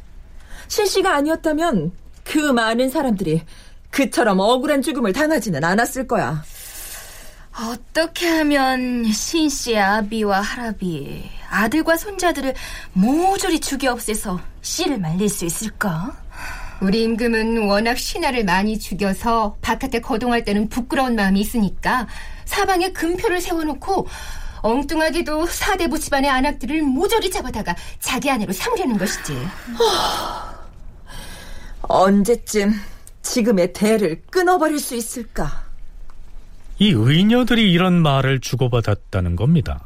[0.68, 1.92] 신 씨가 아니었다면
[2.24, 3.44] 그 많은 사람들이
[3.90, 6.44] 그처럼 억울한 죽음을 당하지는 않았을 거야.
[7.56, 12.56] 어떻게 하면 신씨 아비와 하라비, 아들과 손자들을
[12.94, 16.18] 모조리 죽여 없애서 씨를 말릴 수 있을까?
[16.82, 22.08] 우리 임금은 워낙 신하를 많이 죽여서 바깥에 거동할 때는 부끄러운 마음이 있으니까
[22.46, 24.08] 사방에 금표를 세워놓고
[24.64, 29.38] 엉뚱하게도 사대부 집안의 안악들을 모조리 잡아다가 자기 아내로 삼으려는 것이지.
[31.82, 32.74] 언제쯤
[33.22, 35.64] 지금의 대를 끊어버릴 수 있을까?
[36.80, 39.86] 이 의녀들이 이런 말을 주고받았다는 겁니다.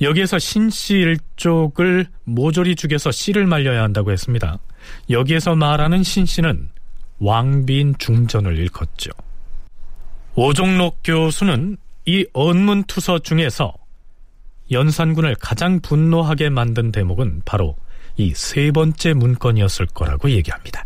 [0.00, 4.58] 여기에서 신 씨 일족을 모조리 죽여서 씨를 말려야 한다고 했습니다.
[5.10, 6.70] 여기에서 말하는 신 씨는
[7.18, 9.10] 왕비인 중전을 일컫죠.
[10.36, 13.72] 오종록 교수는 이 언문 투서 중에서
[14.70, 17.76] 연산군을 가장 분노하게 만든 대목은 바로
[18.16, 20.84] 이 세 번째 문건이었을 거라고 얘기합니다.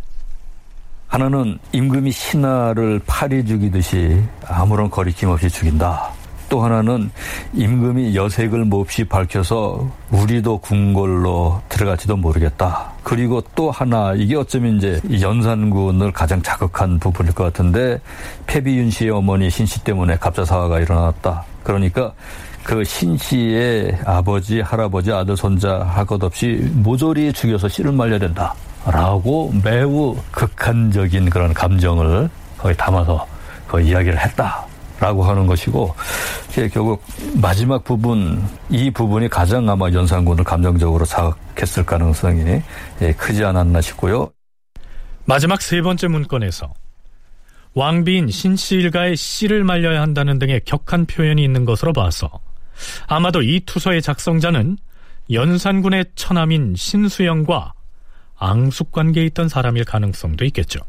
[1.07, 6.11] 하나는 임금이 신하를 파리 죽이듯이 아무런 거리낌 없이 죽인다.
[6.49, 7.11] 또 하나는
[7.53, 12.91] 임금이 여색을 몹시 밝혀서 우리도 궁궐로 들어갈지도 모르겠다.
[13.03, 17.99] 그리고 또 하나 이게 어쩌면 이제 연산군을 가장 자극한 부분일 것 같은데
[18.47, 21.43] 패비윤 씨의 어머니 신씨 때문에 갑자사화가 일어났다.
[21.63, 22.11] 그러니까
[22.63, 28.53] 그 신씨의 아버지, 할아버지, 아들, 손자 할 것 없이 모조리 죽여서 씨를 말려야 된다.
[28.85, 33.25] 라고 매우 극한적인 그런 감정을 거의 담아서
[33.67, 34.65] 그 이야기를 했다.
[34.99, 35.95] 라고 하는 것이고,
[36.73, 37.03] 결국
[37.35, 42.61] 마지막 부분, 이 부분이 가장 아마 연산군을 감정적으로 자극했을 가능성이
[43.01, 44.31] 예, 크지 않았나 싶고요.
[45.25, 46.73] 마지막 세 번째 문건에서
[47.75, 52.29] 왕비인 신씨 일가의 씨를 말려야 한다는 등의 격한 표현이 있는 것으로 봐서
[53.07, 54.77] 아마도 이 투서의 작성자는
[55.31, 57.73] 연산군의 처남인 신수영과
[58.37, 60.79] 앙숙 관계에 있던 사람일 가능성도 있겠죠.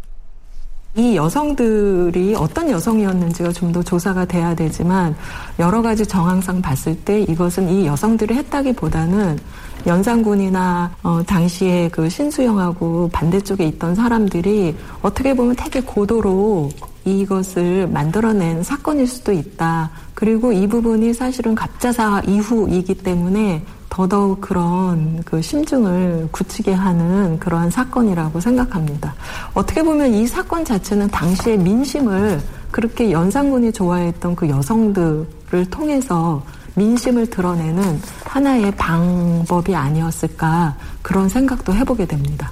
[0.96, 5.14] 이 여성들이 어떤 여성이었는지가 좀 더 조사가 돼야 되지만
[5.60, 9.38] 여러 가지 정황상 봤을 때 이것은 이 여성들이 했다기보다는
[9.86, 16.70] 연산군이나 어, 당시에 그 신수영하고 반대쪽에 있던 사람들이 어떻게 보면 되게 고도로
[17.04, 19.90] 이것을 만들어낸 사건일 수도 있다.
[20.14, 28.40] 그리고 이 부분이 사실은 갑자사 이후이기 때문에 더더욱 그런 그 심증을 굳히게 하는 그러한 사건이라고
[28.40, 29.14] 생각합니다.
[29.52, 36.42] 어떻게 보면 이 사건 자체는 당시의 민심을 그렇게 연산군이 좋아했던 그 여성들을 통해서
[36.76, 42.48] 민심을 드러내는 하나의 방법이 아니었을까 그런 생각도 해보게 됩니다.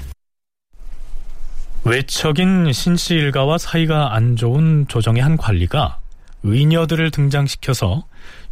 [1.85, 6.01] 외척인 신씨 일가와 사이가 안 좋은 조정의 한 관리가
[6.43, 8.05] 의녀들을 등장시켜서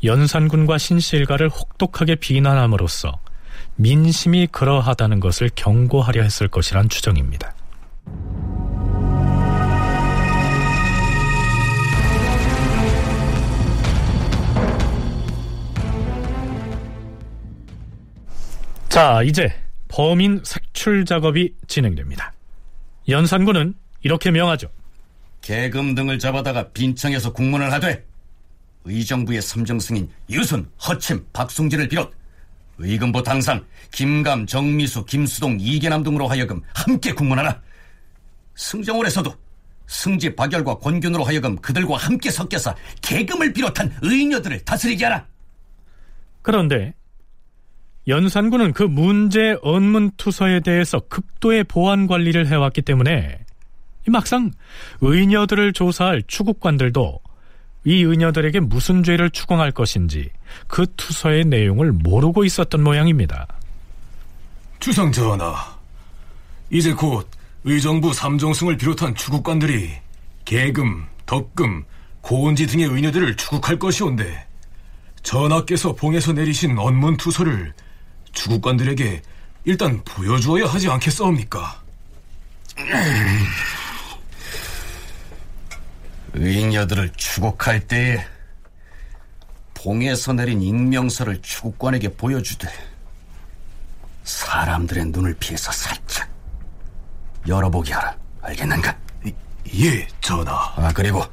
[0.05, 3.19] 연산군과 신씨 일가를 혹독하게 비난함으로써
[3.77, 7.55] 민심이 그러하다는 것을 경고하려 했을 것이란 추정입니다.
[18.89, 19.53] 자, 이제
[19.89, 22.33] 범인 색출 작업이 진행됩니다.
[23.09, 24.69] 연산군은 이렇게 명하죠.
[25.43, 28.05] 계금 등을 잡아다가 빈청에서 국문을 하되
[28.87, 32.13] 의정부의 삼정승인 유순, 허침, 박승진을 비롯
[32.79, 37.61] 의금부 당상 김감, 정미수, 김수동, 이계남 등으로 하여금 함께 국문하라.
[38.55, 39.35] 승정원에서도
[39.87, 45.27] 승지 박열과 권균으로 하여금 그들과 함께 섞여서 계금을 비롯한 의녀들을 다스리게 하라.
[46.43, 46.95] 그런데
[48.09, 53.45] 연산군은 그 문제 언문 투서에 대해서 극도의 보안 관리를 해왔기 때문에
[54.09, 54.53] 막상
[55.01, 57.21] 의녀들을 조사할 추국관들도
[57.87, 60.29] 이 의녀들에게 무슨 죄를 추궁할 것인지
[60.67, 63.47] 그 투서의 내용을 모르고 있었던 모양입니다.
[64.81, 65.55] 주상 전하,
[66.69, 67.31] 이제 곧
[67.63, 69.93] 의정부 삼정승을 비롯한 추국관들이
[70.45, 71.85] 계금, 덕금,
[72.23, 74.45] 고은지 등의 의녀들을 추국할 것이온데
[75.23, 77.73] 전하께서 봉에서 내리신 언문 투서를
[78.33, 79.23] 추국관들에게
[79.65, 81.83] 일단 보여주어야 하지 않겠사옵니까?
[86.37, 88.25] 의녀들을 추국할 때에
[89.75, 92.69] 봉에서 내린 익명서를 추국관에게 보여주되
[94.25, 96.29] 사람들의 눈을 피해서 살짝
[97.47, 98.17] 열어보게 하라.
[98.43, 98.97] 알겠는가?
[99.75, 100.53] 예, 전하.
[100.77, 101.25] 아, 그리고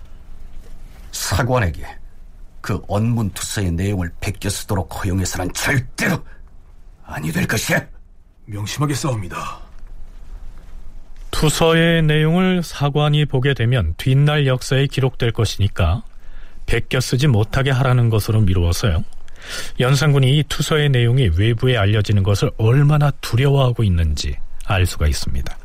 [1.11, 1.85] 사관에게
[2.61, 6.23] 그 언문 투서의 내용을 베껴 쓰도록 허용해서는 절대로
[7.03, 7.85] 아니 될 것이야.
[8.45, 9.62] 명심하게 싸웁니다.
[11.33, 16.03] 투서의 내용을 사관이 보게 되면 뒷날 역사에 기록될 것이니까
[16.67, 19.03] 베껴 쓰지 못하게 하라는 것으로 미루어서요.
[19.79, 25.57] 연산군이 이 투서의 내용이 외부에 알려지는 것을 얼마나 두려워하고 있는지 알 수가 있습니다.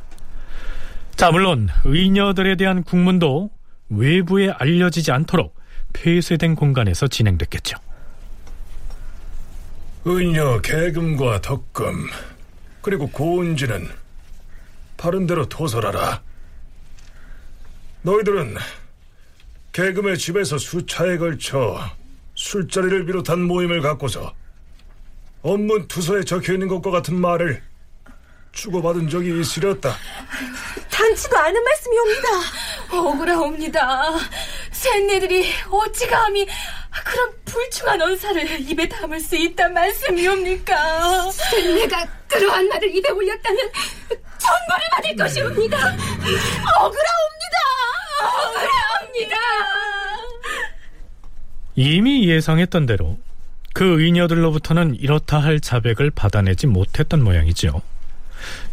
[1.14, 3.50] 자, 물론 의녀들에 대한 국문도
[3.90, 5.54] 외부에 알려지지 않도록
[5.92, 7.76] 폐쇄된 공간에서 진행됐겠죠.
[10.06, 12.08] 의녀 계금과 덕금
[12.80, 14.07] 그리고 고은지는
[14.98, 16.22] 바른 대로 토설하라.
[18.02, 18.56] 너희들은
[19.72, 21.78] 계금의 집에서 수차에 걸쳐
[22.34, 24.34] 술자리를 비롯한 모임을 갖고서
[25.42, 27.62] 업문 투서에 적혀 있는 것과 같은 말을
[28.52, 29.96] 주고받은 적이 있으렸다.
[30.90, 32.28] 단치도 않은 말씀이옵니다.
[32.90, 34.02] 억울하옵니다.
[34.72, 36.46] 샌네들이 어찌 감히
[37.04, 41.30] 그런 불충한 언사를 입에 담을 수 있단 말씀이옵니까?
[41.30, 43.70] 샌네가 그러한 말을 입에 올렸다면
[44.48, 45.76] 천벌을 받을 것이옵니다.
[46.78, 47.58] 억울하옵니다.
[48.22, 49.36] 억울합니다.
[51.76, 53.18] 이미 예상했던 대로
[53.74, 57.82] 그 의녀들로부터는 이렇다 할 자백을 받아내지 못했던 모양이죠.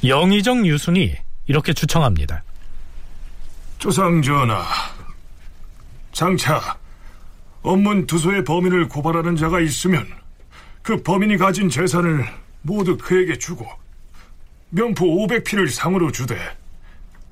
[0.03, 1.15] 영의정 유순이
[1.47, 2.43] 이렇게 추청합니다.
[3.77, 4.63] 조상 전하,
[6.11, 6.77] 장차
[7.61, 10.07] 업문 두소의 범인을 고발하는 자가 있으면
[10.81, 12.25] 그 범인이 가진 재산을
[12.61, 13.67] 모두 그에게 주고
[14.75, 16.37] 면포 500피를 상으로 주되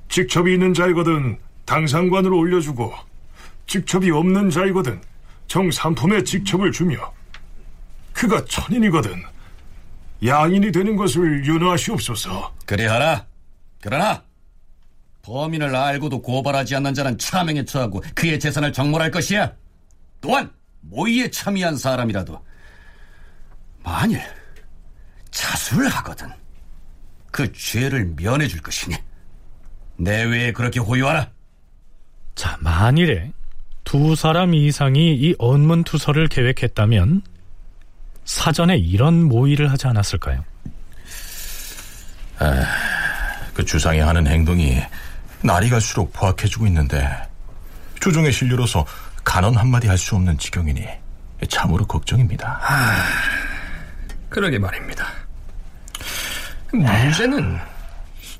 [0.07, 2.93] 직첩이 있는 자이거든 당상관으로 올려주고
[3.67, 5.01] 직첩이 없는 자이거든
[5.47, 7.13] 정삼품의 직첩을 주며
[8.13, 9.21] 그가 천인이거든
[10.25, 12.53] 양인이 되는 것을 윤호하시옵소서.
[12.65, 13.25] 그래 하라.
[13.81, 14.23] 그러나
[15.23, 19.51] 범인을 알고도 고발하지 않는 자는 차명에 처하고 그의 재산을 정몰할 것이야.
[20.21, 22.41] 또한 모의에 참여한 사람이라도
[23.83, 24.21] 만일
[25.29, 26.42] 자수를 하거든
[27.33, 28.95] 그 죄를 면해 줄 것이니
[29.97, 31.27] 내외에 그렇게 호유하라.
[32.35, 33.31] 자, 만일에
[33.83, 37.23] 두 사람 이상이 이 언문 투서를 계획했다면
[38.23, 40.45] 사전에 이런 모의를 하지 않았을까요?
[42.37, 42.65] 아,
[43.55, 44.79] 그 주상이 하는 행동이
[45.41, 47.09] 날이 갈수록 포악해지고 있는데
[47.99, 48.85] 조정의 신료로서
[49.23, 50.85] 간언 한마디 할 수 없는 지경이니
[51.49, 52.59] 참으로 걱정입니다.
[52.61, 53.03] 아,
[54.29, 55.22] 그러게 말입니다.
[56.73, 57.57] 문제는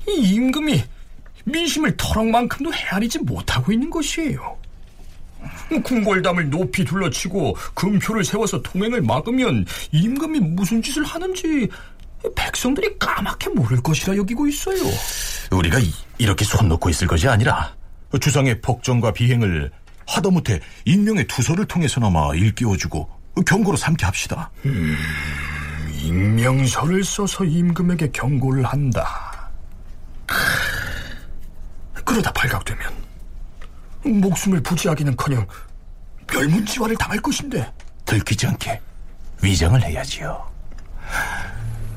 [0.08, 0.82] 이 임금이
[1.44, 4.56] 민심을 털럭만큼도 헤아리지 못하고 있는 것이에요.
[5.82, 11.68] 궁궐담을 높이 둘러치고 금표를 세워서 통행을 막으면 임금이 무슨 짓을 하는지
[12.34, 14.82] 백성들이 까맣게 모를 것이라 여기고 있어요.
[15.50, 17.74] 우리가 이, 이렇게 손 놓고 있을 것이 아니라
[18.20, 19.70] 주상의 폭정과 비행을
[20.06, 23.08] 하다못해 인명의 투서를 통해서나마 일깨워주고
[23.46, 24.50] 경고로 삼게 합시다.
[24.64, 24.96] 음,
[26.04, 29.50] 익명서를 써서 임금에게 경고를 한다.
[32.04, 32.92] 그러다 발각되면
[34.20, 35.46] 목숨을 부지하기는커녕
[36.32, 37.72] 멸문지화를 당할 것인데
[38.04, 38.80] 들키지 않게
[39.42, 40.44] 위장을 해야지요.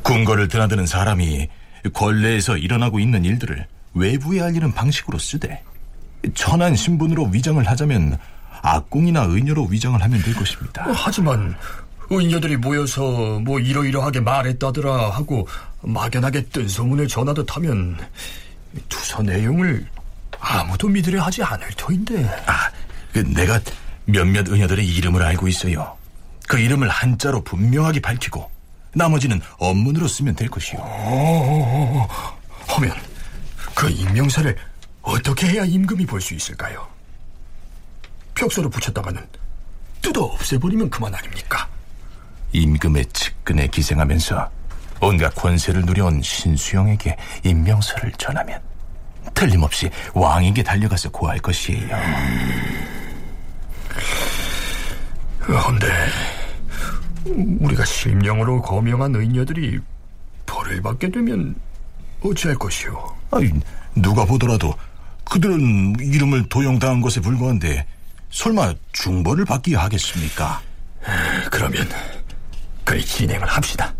[0.03, 1.49] 궁궐을 드나드는 사람이
[1.93, 5.61] 권례에서 일어나고 있는 일들을 외부에 알리는 방식으로 쓰되
[6.33, 8.17] 천한 신분으로 위장을 하자면
[8.61, 10.87] 악공이나 의녀로 위장을 하면 될 것입니다.
[10.87, 11.55] 어, 하지만
[12.09, 15.47] 의녀들이 모여서 뭐 이러이러하게 말했다더라 하고
[15.81, 17.97] 막연하게 뜬 소문을 전하듯 하면
[18.89, 19.87] 투서 내용을
[20.39, 22.23] 아무도 믿으려 하지 않을 터인데.
[22.45, 22.69] 아,
[23.11, 23.59] 그 내가
[24.05, 25.97] 몇몇 의녀들의 이름을 알고 있어요.
[26.47, 28.49] 그 이름을 한자로 분명하게 밝히고
[28.93, 30.79] 나머지는 언문으로 쓰면 될 것이요.
[30.79, 32.07] 오,
[32.67, 32.95] 하면
[33.75, 34.55] 그 임명서를
[35.01, 36.87] 어떻게 해야 임금이 볼 수 있을까요?
[38.33, 39.21] 벽서로 붙였다가는
[40.01, 41.67] 뜯어 없애버리면 그만 아닙니까?
[42.51, 44.49] 임금의 측근에 기생하면서
[45.01, 48.59] 온갖 권세를 누려온 신수영에게 임명서를 전하면
[49.33, 51.87] 틀림없이 왕에게 달려가서 구할 것이에요.
[55.39, 55.87] 그런데
[57.59, 59.79] 우리가 실명으로 거명한 의녀들이
[60.45, 61.55] 벌을 받게 되면
[62.23, 63.15] 어찌할 것이오?
[63.31, 63.51] 아이,
[63.95, 64.73] 누가 보더라도
[65.25, 67.85] 그들은 이름을 도용당한 것에 불과한데
[68.31, 70.61] 설마 중벌을 받기 하겠습니까?
[71.51, 71.87] 그러면
[72.87, 73.93] 그리 진행을 합시다.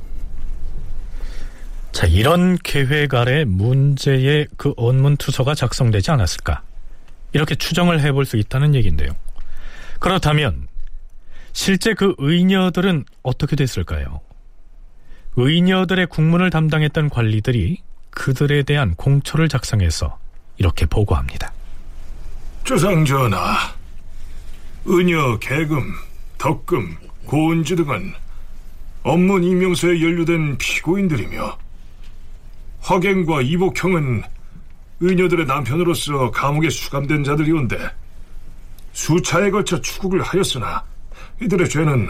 [1.92, 6.62] 자, 이런 계획 아래 문제의 그 언문 투서가 작성되지 않았을까?
[7.34, 9.12] 이렇게 추정을 해볼 수 있다는 얘기인데요.
[10.00, 10.70] 그렇다면
[11.52, 14.22] 실제 그 의녀들은 어떻게 됐을까요?
[15.36, 17.82] 의녀들의 국문을 담당했던 관리들이
[18.12, 20.18] 그들에 대한 공초를 작성해서
[20.60, 21.52] 이렇게 보고합니다.
[22.64, 23.58] 주상전하,
[24.88, 25.94] 은여, 계금,
[26.38, 28.14] 덕금, 고은지 등은
[29.08, 31.58] 업문 임명서에 연루된 피고인들이며
[32.90, 34.22] 허갱과 이복형은
[35.00, 37.78] 의녀들의 남편으로서 감옥에 수감된 자들이온데
[38.92, 40.84] 수차에 걸쳐 추국을 하였으나
[41.42, 42.10] 이들의 죄는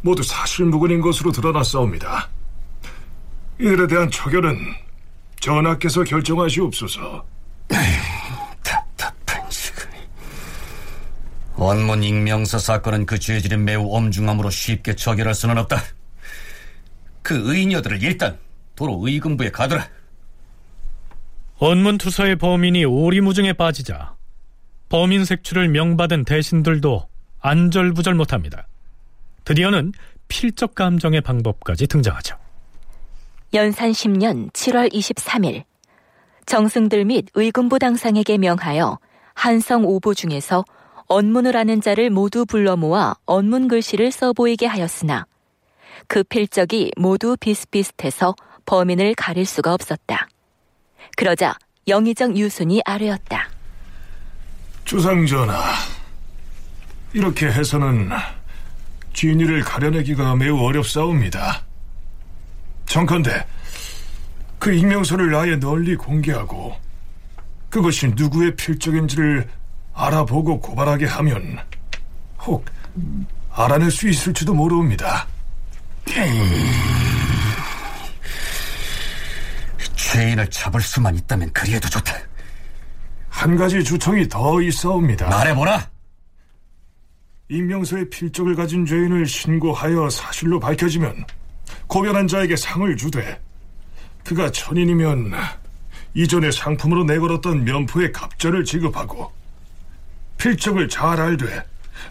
[0.00, 2.28] 모두 사실무근인 것으로 드러났사옵니다.
[3.60, 4.58] 이들에 대한 처결은
[5.38, 7.24] 전하께서 결정하시옵소서.
[11.54, 15.82] 원문 익명서 사건은 그 죄질이 매우 엄중함으로 쉽게 처결할 수는 없다.
[17.26, 18.38] 그 의녀들을 일단
[18.76, 19.88] 도로 의금부에 가두라.
[21.58, 24.14] 언문 투서의 범인이 오리무중에 빠지자
[24.88, 27.08] 범인 색출을 명받은 대신들도
[27.40, 28.68] 안절부절 못합니다.
[29.44, 29.92] 드디어는
[30.28, 32.36] 필적 감정의 방법까지 등장하죠.
[33.54, 35.64] 연산 10년 7월 23일
[36.46, 39.00] 정승들 및 의금부 당상에게 명하여
[39.34, 40.64] 한성 오보 중에서
[41.08, 45.26] 언문을 아는 자를 모두 불러 모아 언문 글씨를 써 보이게 하였으나
[46.08, 48.34] 그 필적이 모두 비슷비슷해서
[48.64, 50.28] 범인을 가릴 수가 없었다.
[51.16, 51.54] 그러자
[51.88, 53.48] 영의정 유순이 아뢰었다.
[54.84, 55.72] 주상전하,
[57.12, 58.10] 이렇게 해서는
[59.14, 61.62] 진위를 가려내기가 매우 어렵사옵니다.
[62.86, 63.46] 정컨대
[64.58, 66.76] 그 익명서를 아예 널리 공개하고
[67.70, 69.48] 그것이 누구의 필적인지를
[69.94, 71.58] 알아보고 고발하게 하면
[72.40, 72.64] 혹
[73.52, 75.26] 알아낼 수 있을지도 모르옵니다.
[79.96, 82.14] 죄인을 잡을 수만 있다면 그리해도 좋다.
[83.28, 85.28] 한 가지 주청이 더 있사옵니다.
[85.28, 85.90] 말해보라.
[87.48, 91.24] 익명서의 필적을 가진 죄인을 신고하여 사실로 밝혀지면
[91.86, 93.40] 고변한 자에게 상을 주되
[94.24, 95.32] 그가 천인이면
[96.14, 99.30] 이전에 상품으로 내걸었던 면포의 갑절을 지급하고
[100.38, 101.62] 필적을 잘 알되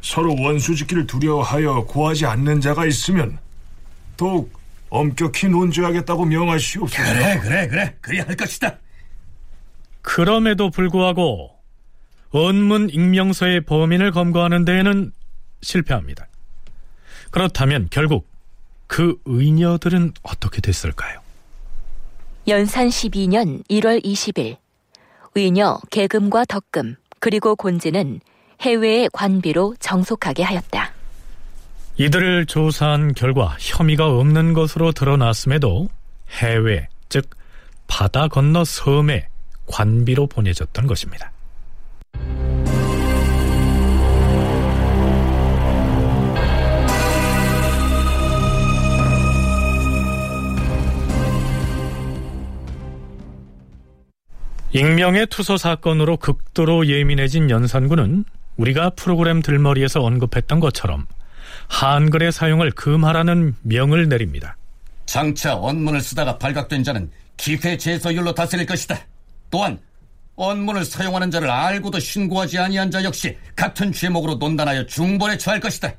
[0.02, 3.38] 서로 원수 짓기를 두려워하여 구하지 않는 자가 있으면
[4.18, 4.52] 더욱
[4.90, 7.14] 엄격히 논죄하겠다고 명하시옵소서.
[7.14, 7.96] 그래, 그래, 그래.
[8.02, 8.78] 그리 할 것이다.
[10.02, 11.52] 그럼에도 불구하고
[12.30, 15.12] 언문 익명서의 범인을 검거하는 데에는
[15.62, 16.28] 실패합니다.
[17.32, 18.28] 그렇다면 결국
[18.88, 21.20] 그 의녀들은 어떻게 됐을까요?
[22.48, 24.58] 연산 12년 1월 20일
[25.34, 28.22] 의녀 계금과 덕금 그리고 곤지는
[28.62, 30.95] 해외의 관비로 정속하게 하였다.
[31.98, 35.88] 이들을 조사한 결과 혐의가 없는 것으로 드러났음에도
[36.30, 37.30] 해외, 즉
[37.88, 39.28] 바다 건너 섬에
[39.66, 41.32] 관비로 보내졌던 것입니다.
[54.74, 58.26] 익명의 투서 사건으로 극도로 예민해진 연산군은
[58.58, 61.06] 우리가 프로그램 들머리에서 언급했던 것처럼
[61.68, 64.58] 한글의 사용을 금하라는 명을 내립니다.
[65.06, 69.00] 장차 언문을 쓰다가 발각된 자는 기회 제소율로 다스릴 것이다.
[69.50, 69.80] 또한
[70.36, 75.94] 언문을 사용하는 자를 알고도 신고하지 아니한 자 역시 같은 죄목으로 논단하여 중벌에 처할 것이다.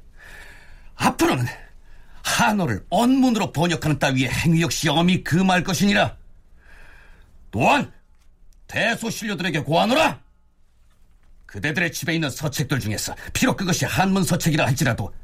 [0.97, 1.47] 앞으로는
[2.23, 6.17] 한어를 언문으로 번역하는 따위의 행위 역시 엄히 금할 것이니라.
[7.51, 7.93] 또한
[8.67, 10.21] 대소신료들에게 고하노라.
[11.47, 15.15] 그대들의 집에 있는 서책들 중에서 비록 그것이 한문 서책이라 할지라도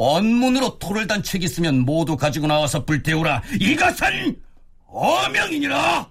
[0.00, 3.42] 언문으로 토를 단 책이 있으면 모두 가지고 나와서 불태우라.
[3.60, 4.34] 이것은
[4.86, 6.08] 어명이니라.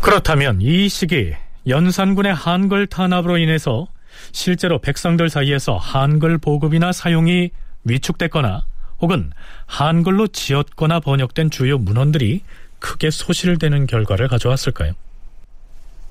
[0.00, 1.34] 그렇다면 이 시기
[1.68, 3.88] 연산군의 한글 탄압으로 인해서
[4.32, 7.50] 실제로 백성들 사이에서 한글 보급이나 사용이
[7.84, 8.64] 위축됐거나
[9.02, 9.30] 혹은
[9.66, 12.42] 한글로 지었거나 번역된 주요 문헌들이
[12.78, 14.92] 크게 소실되는 결과를 가져왔을까요?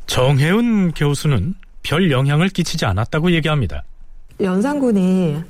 [0.07, 3.83] 정혜은 교수는 별 영향을 끼치지 않았다고 얘기합니다.
[4.39, 5.41] 연산군이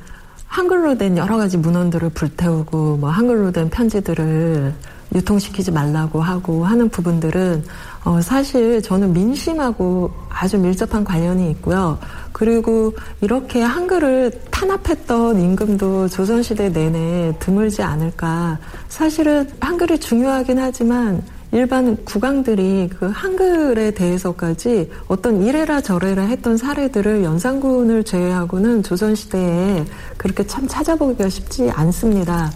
[0.46, 4.74] 한글로 된 여러 가지 문헌들을 불태우고 뭐 한글로 된 편지들을
[5.14, 7.64] 유통시키지 말라고 하고 하는 부분들은
[8.04, 12.00] 어, 사실 저는 민심하고 아주 밀접한 관련이 있고요.
[12.32, 18.58] 그리고 이렇게 한글을 탄압했던 임금도 조선시대 내내 드물지 않을까.
[18.88, 21.22] 사실은 한글이 중요하긴 하지만
[21.54, 29.84] 일반 국왕들이 그 한글에 대해서까지 어떤 이래라 저래라 했던 사례들을 연산군을 제외하고는 조선시대에
[30.18, 32.50] 그렇게 참 찾아보기가 쉽지 않습니다.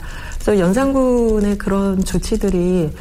[0.46, 2.92] 그래서 연산군의 그런 조치들이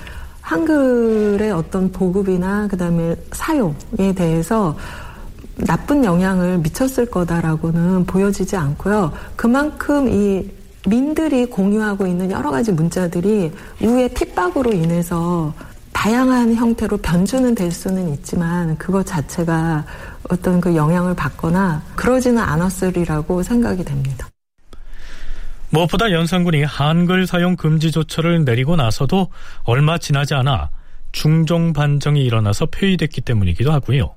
[0.41, 4.75] 한글의 어떤 보급이나 그다음에 사용에 대해서
[5.57, 9.13] 나쁜 영향을 미쳤을 거다라고는 보여지지 않고요.
[9.37, 10.51] 그만큼 이
[10.89, 15.53] 민들이 공유하고 있는 여러 가지 문자들이 우의 핍박으로 인해서
[15.93, 19.85] 다양한 형태로 변주는 될 수는 있지만 그것 자체가
[20.31, 24.29] 어떤 그 영향을 받거나 그러지는 않았으리라고 생각이 됩니다.
[25.75, 29.31] 무엇보다 연산군이 한글 사용 금지 조처를 내리고 나서도
[29.65, 30.71] 얼마 지나지 않아
[31.11, 34.15] 중종 반정이 일어나서 폐위됐기 때문이기도 하고요.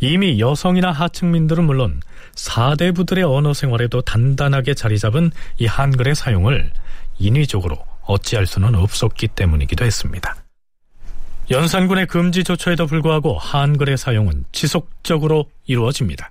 [0.00, 2.00] 이미 여성이나 하층민들은 물론
[2.34, 6.70] 사대부들의 언어 생활에도 단단하게 자리 잡은 이 한글의 사용을
[7.18, 10.36] 인위적으로 어찌할 수는 없었기 때문이기도 했습니다.
[11.50, 16.30] 연산군의 금지 조처에도 불구하고 한글의 사용은 지속적으로 이루어집니다.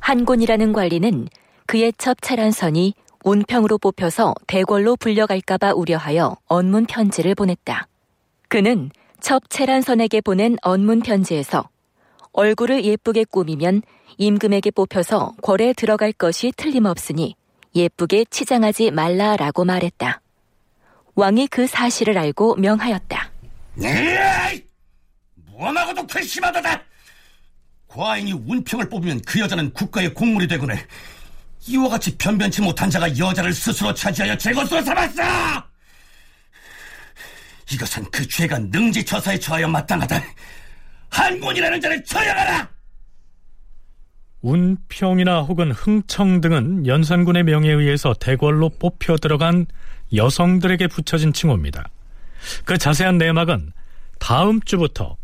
[0.00, 1.28] 한곤이라는 관리는
[1.70, 7.86] 그의 첩 차란선이 운평으로 뽑혀서 대궐로 불려갈까봐 우려하여 언문 편지를 보냈다.
[8.48, 8.90] 그는
[9.20, 11.68] 첩 채란선에게 보낸 언문 편지에서
[12.32, 13.82] 얼굴을 예쁘게 꾸미면
[14.18, 17.36] 임금에게 뽑혀서 궐에 들어갈 것이 틀림없으니
[17.76, 20.20] 예쁘게 치장하지 말라라고 말했다.
[21.14, 23.30] 왕이 그 사실을 알고 명하였다.
[23.80, 24.64] 에이!
[25.46, 26.82] 무엄하고도 괘씸하다다!
[27.86, 30.76] 과인이 운평을 뽑으면 그 여자는 국가의 공물이 되거늘
[31.68, 35.22] 이와 같이 변변치 못한 자가 여자를 스스로 차지하여 제 것으로 삼았어!
[37.72, 40.22] 이것은 그 죄가 능지 처사에 처하여 마땅하다.
[41.10, 42.68] 한군이라는 자를 처형하라!
[44.42, 49.66] 운평이나 혹은 흥청 등은 연산군의 명에 의해서 대궐로 뽑혀 들어간
[50.14, 51.84] 여성들에게 붙여진 칭호입니다.
[52.64, 53.72] 그 자세한 내막은
[54.18, 55.16] 다음 주부터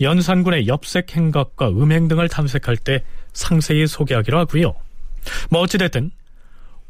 [0.00, 4.74] 연산군의 엽색 행각과 음행 등을 탐색할 때 상세히 소개하기로 하고요.
[5.50, 6.10] 뭐 어찌됐든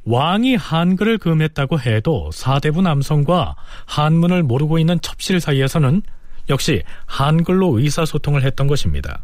[0.04, 3.56] 왕이 한글을 금했다고 해도 사대부 남성과
[3.86, 6.02] 한문을 모르고 있는 첩실 사이에서는
[6.48, 9.22] 역시 한글로 의사소통을 했던 것입니다.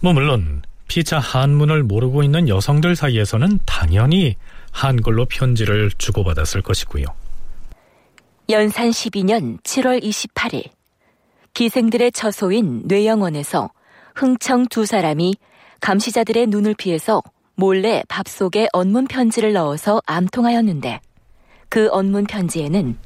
[0.00, 4.36] 뭐 물론 피차 한문을 모르고 있는 여성들 사이에서는 당연히
[4.72, 7.06] 한글로 편지를 주고받았을 것이고요.
[8.50, 10.70] 연산 12년 7월 28일
[11.54, 13.70] 기생들의 처소인 뇌영원에서
[14.14, 15.34] 흥청 두 사람이
[15.80, 17.22] 감시자들의 눈을 피해서
[17.56, 21.00] 몰래 밥 속에 언문 편지를 넣어서 암통하였는데
[21.68, 22.98] 그 언문 편지에는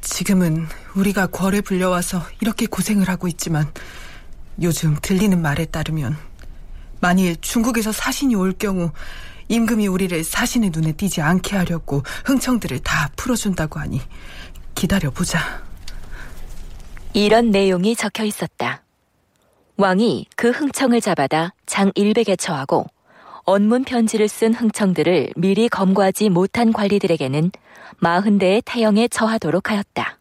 [0.00, 3.72] 지금은 우리가 궐에 불려와서 이렇게 고생을 하고 있지만
[4.60, 6.16] 요즘 들리는 말에 따르면
[7.00, 8.92] 만일 중국에서 사신이 올 경우
[9.48, 14.00] 임금이 우리를 사신의 눈에 띄지 않게 하려고 흥청들을 다 풀어준다고 하니
[14.74, 15.62] 기다려보자.
[17.12, 18.82] 이런 내용이 적혀 있었다.
[19.76, 22.86] 왕이 그 흥청을 잡아다 장일백에 처하고
[23.44, 27.50] 언문 편지를 쓴 흥청들을 미리 검거하지 못한 관리들에게는
[27.98, 30.18] 마흔 대의 태형에 처하도록 하였다.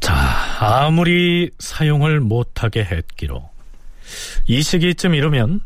[0.00, 0.14] 자,
[0.60, 3.48] 아무리 사용을 못하게 했기로
[4.46, 5.60] 이 시기쯤 이르면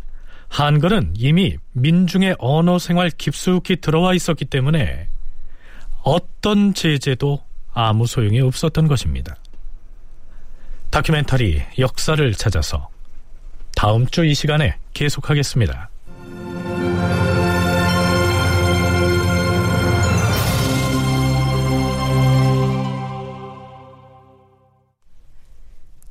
[0.49, 5.09] 한글은 이미 민중의 언어 생활 깊숙이 들어와 있었기 때문에
[6.03, 7.43] 어떤 제재도
[7.73, 9.37] 아무 소용이 없었던 것입니다.
[10.99, 12.89] 다큐멘터리 역사를 찾아서
[13.77, 15.91] 다음 주 이 시간에 계속하겠습니다.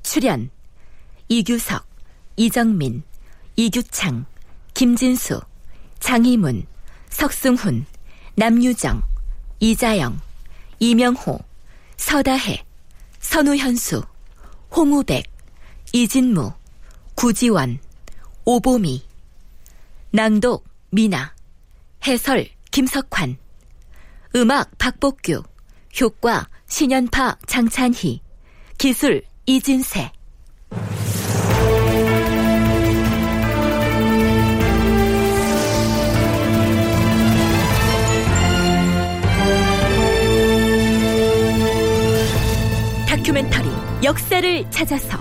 [0.03, 0.49] 출연
[1.27, 1.85] 이규석,
[2.37, 3.03] 이정민,
[3.57, 4.25] 이규창,
[4.73, 5.41] 김진수,
[5.99, 6.65] 장희문,
[7.09, 7.85] 석승훈,
[8.35, 9.03] 남유정,
[9.59, 10.21] 이자영,
[10.79, 11.39] 이명호,
[11.97, 12.63] 서다혜,
[13.19, 14.01] 선우현수,
[14.75, 15.25] 홍우백,
[15.93, 16.53] 이진무,
[17.15, 17.79] 구지원,
[18.45, 19.03] 오보미,
[20.11, 21.33] 낭독 미나,
[22.05, 23.37] 해설 김석환,
[24.35, 25.43] 음악 박복규,
[25.99, 28.21] 효과 신연파 장찬희,
[28.77, 30.11] 기술 이진세.
[43.07, 43.66] 다큐멘터리
[44.03, 45.17] 역사를 찾아서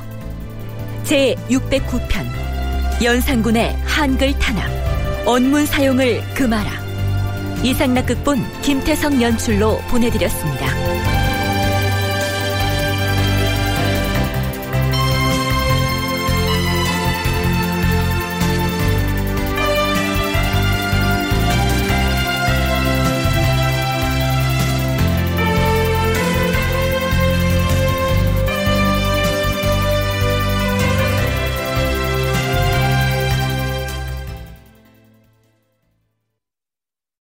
[1.03, 4.65] 제 609편 연산군의 한글 탄압
[5.27, 6.71] 언문 사용을 금하라
[7.63, 11.16] 이상락 극본 김태성 연출로 보내드렸습니다.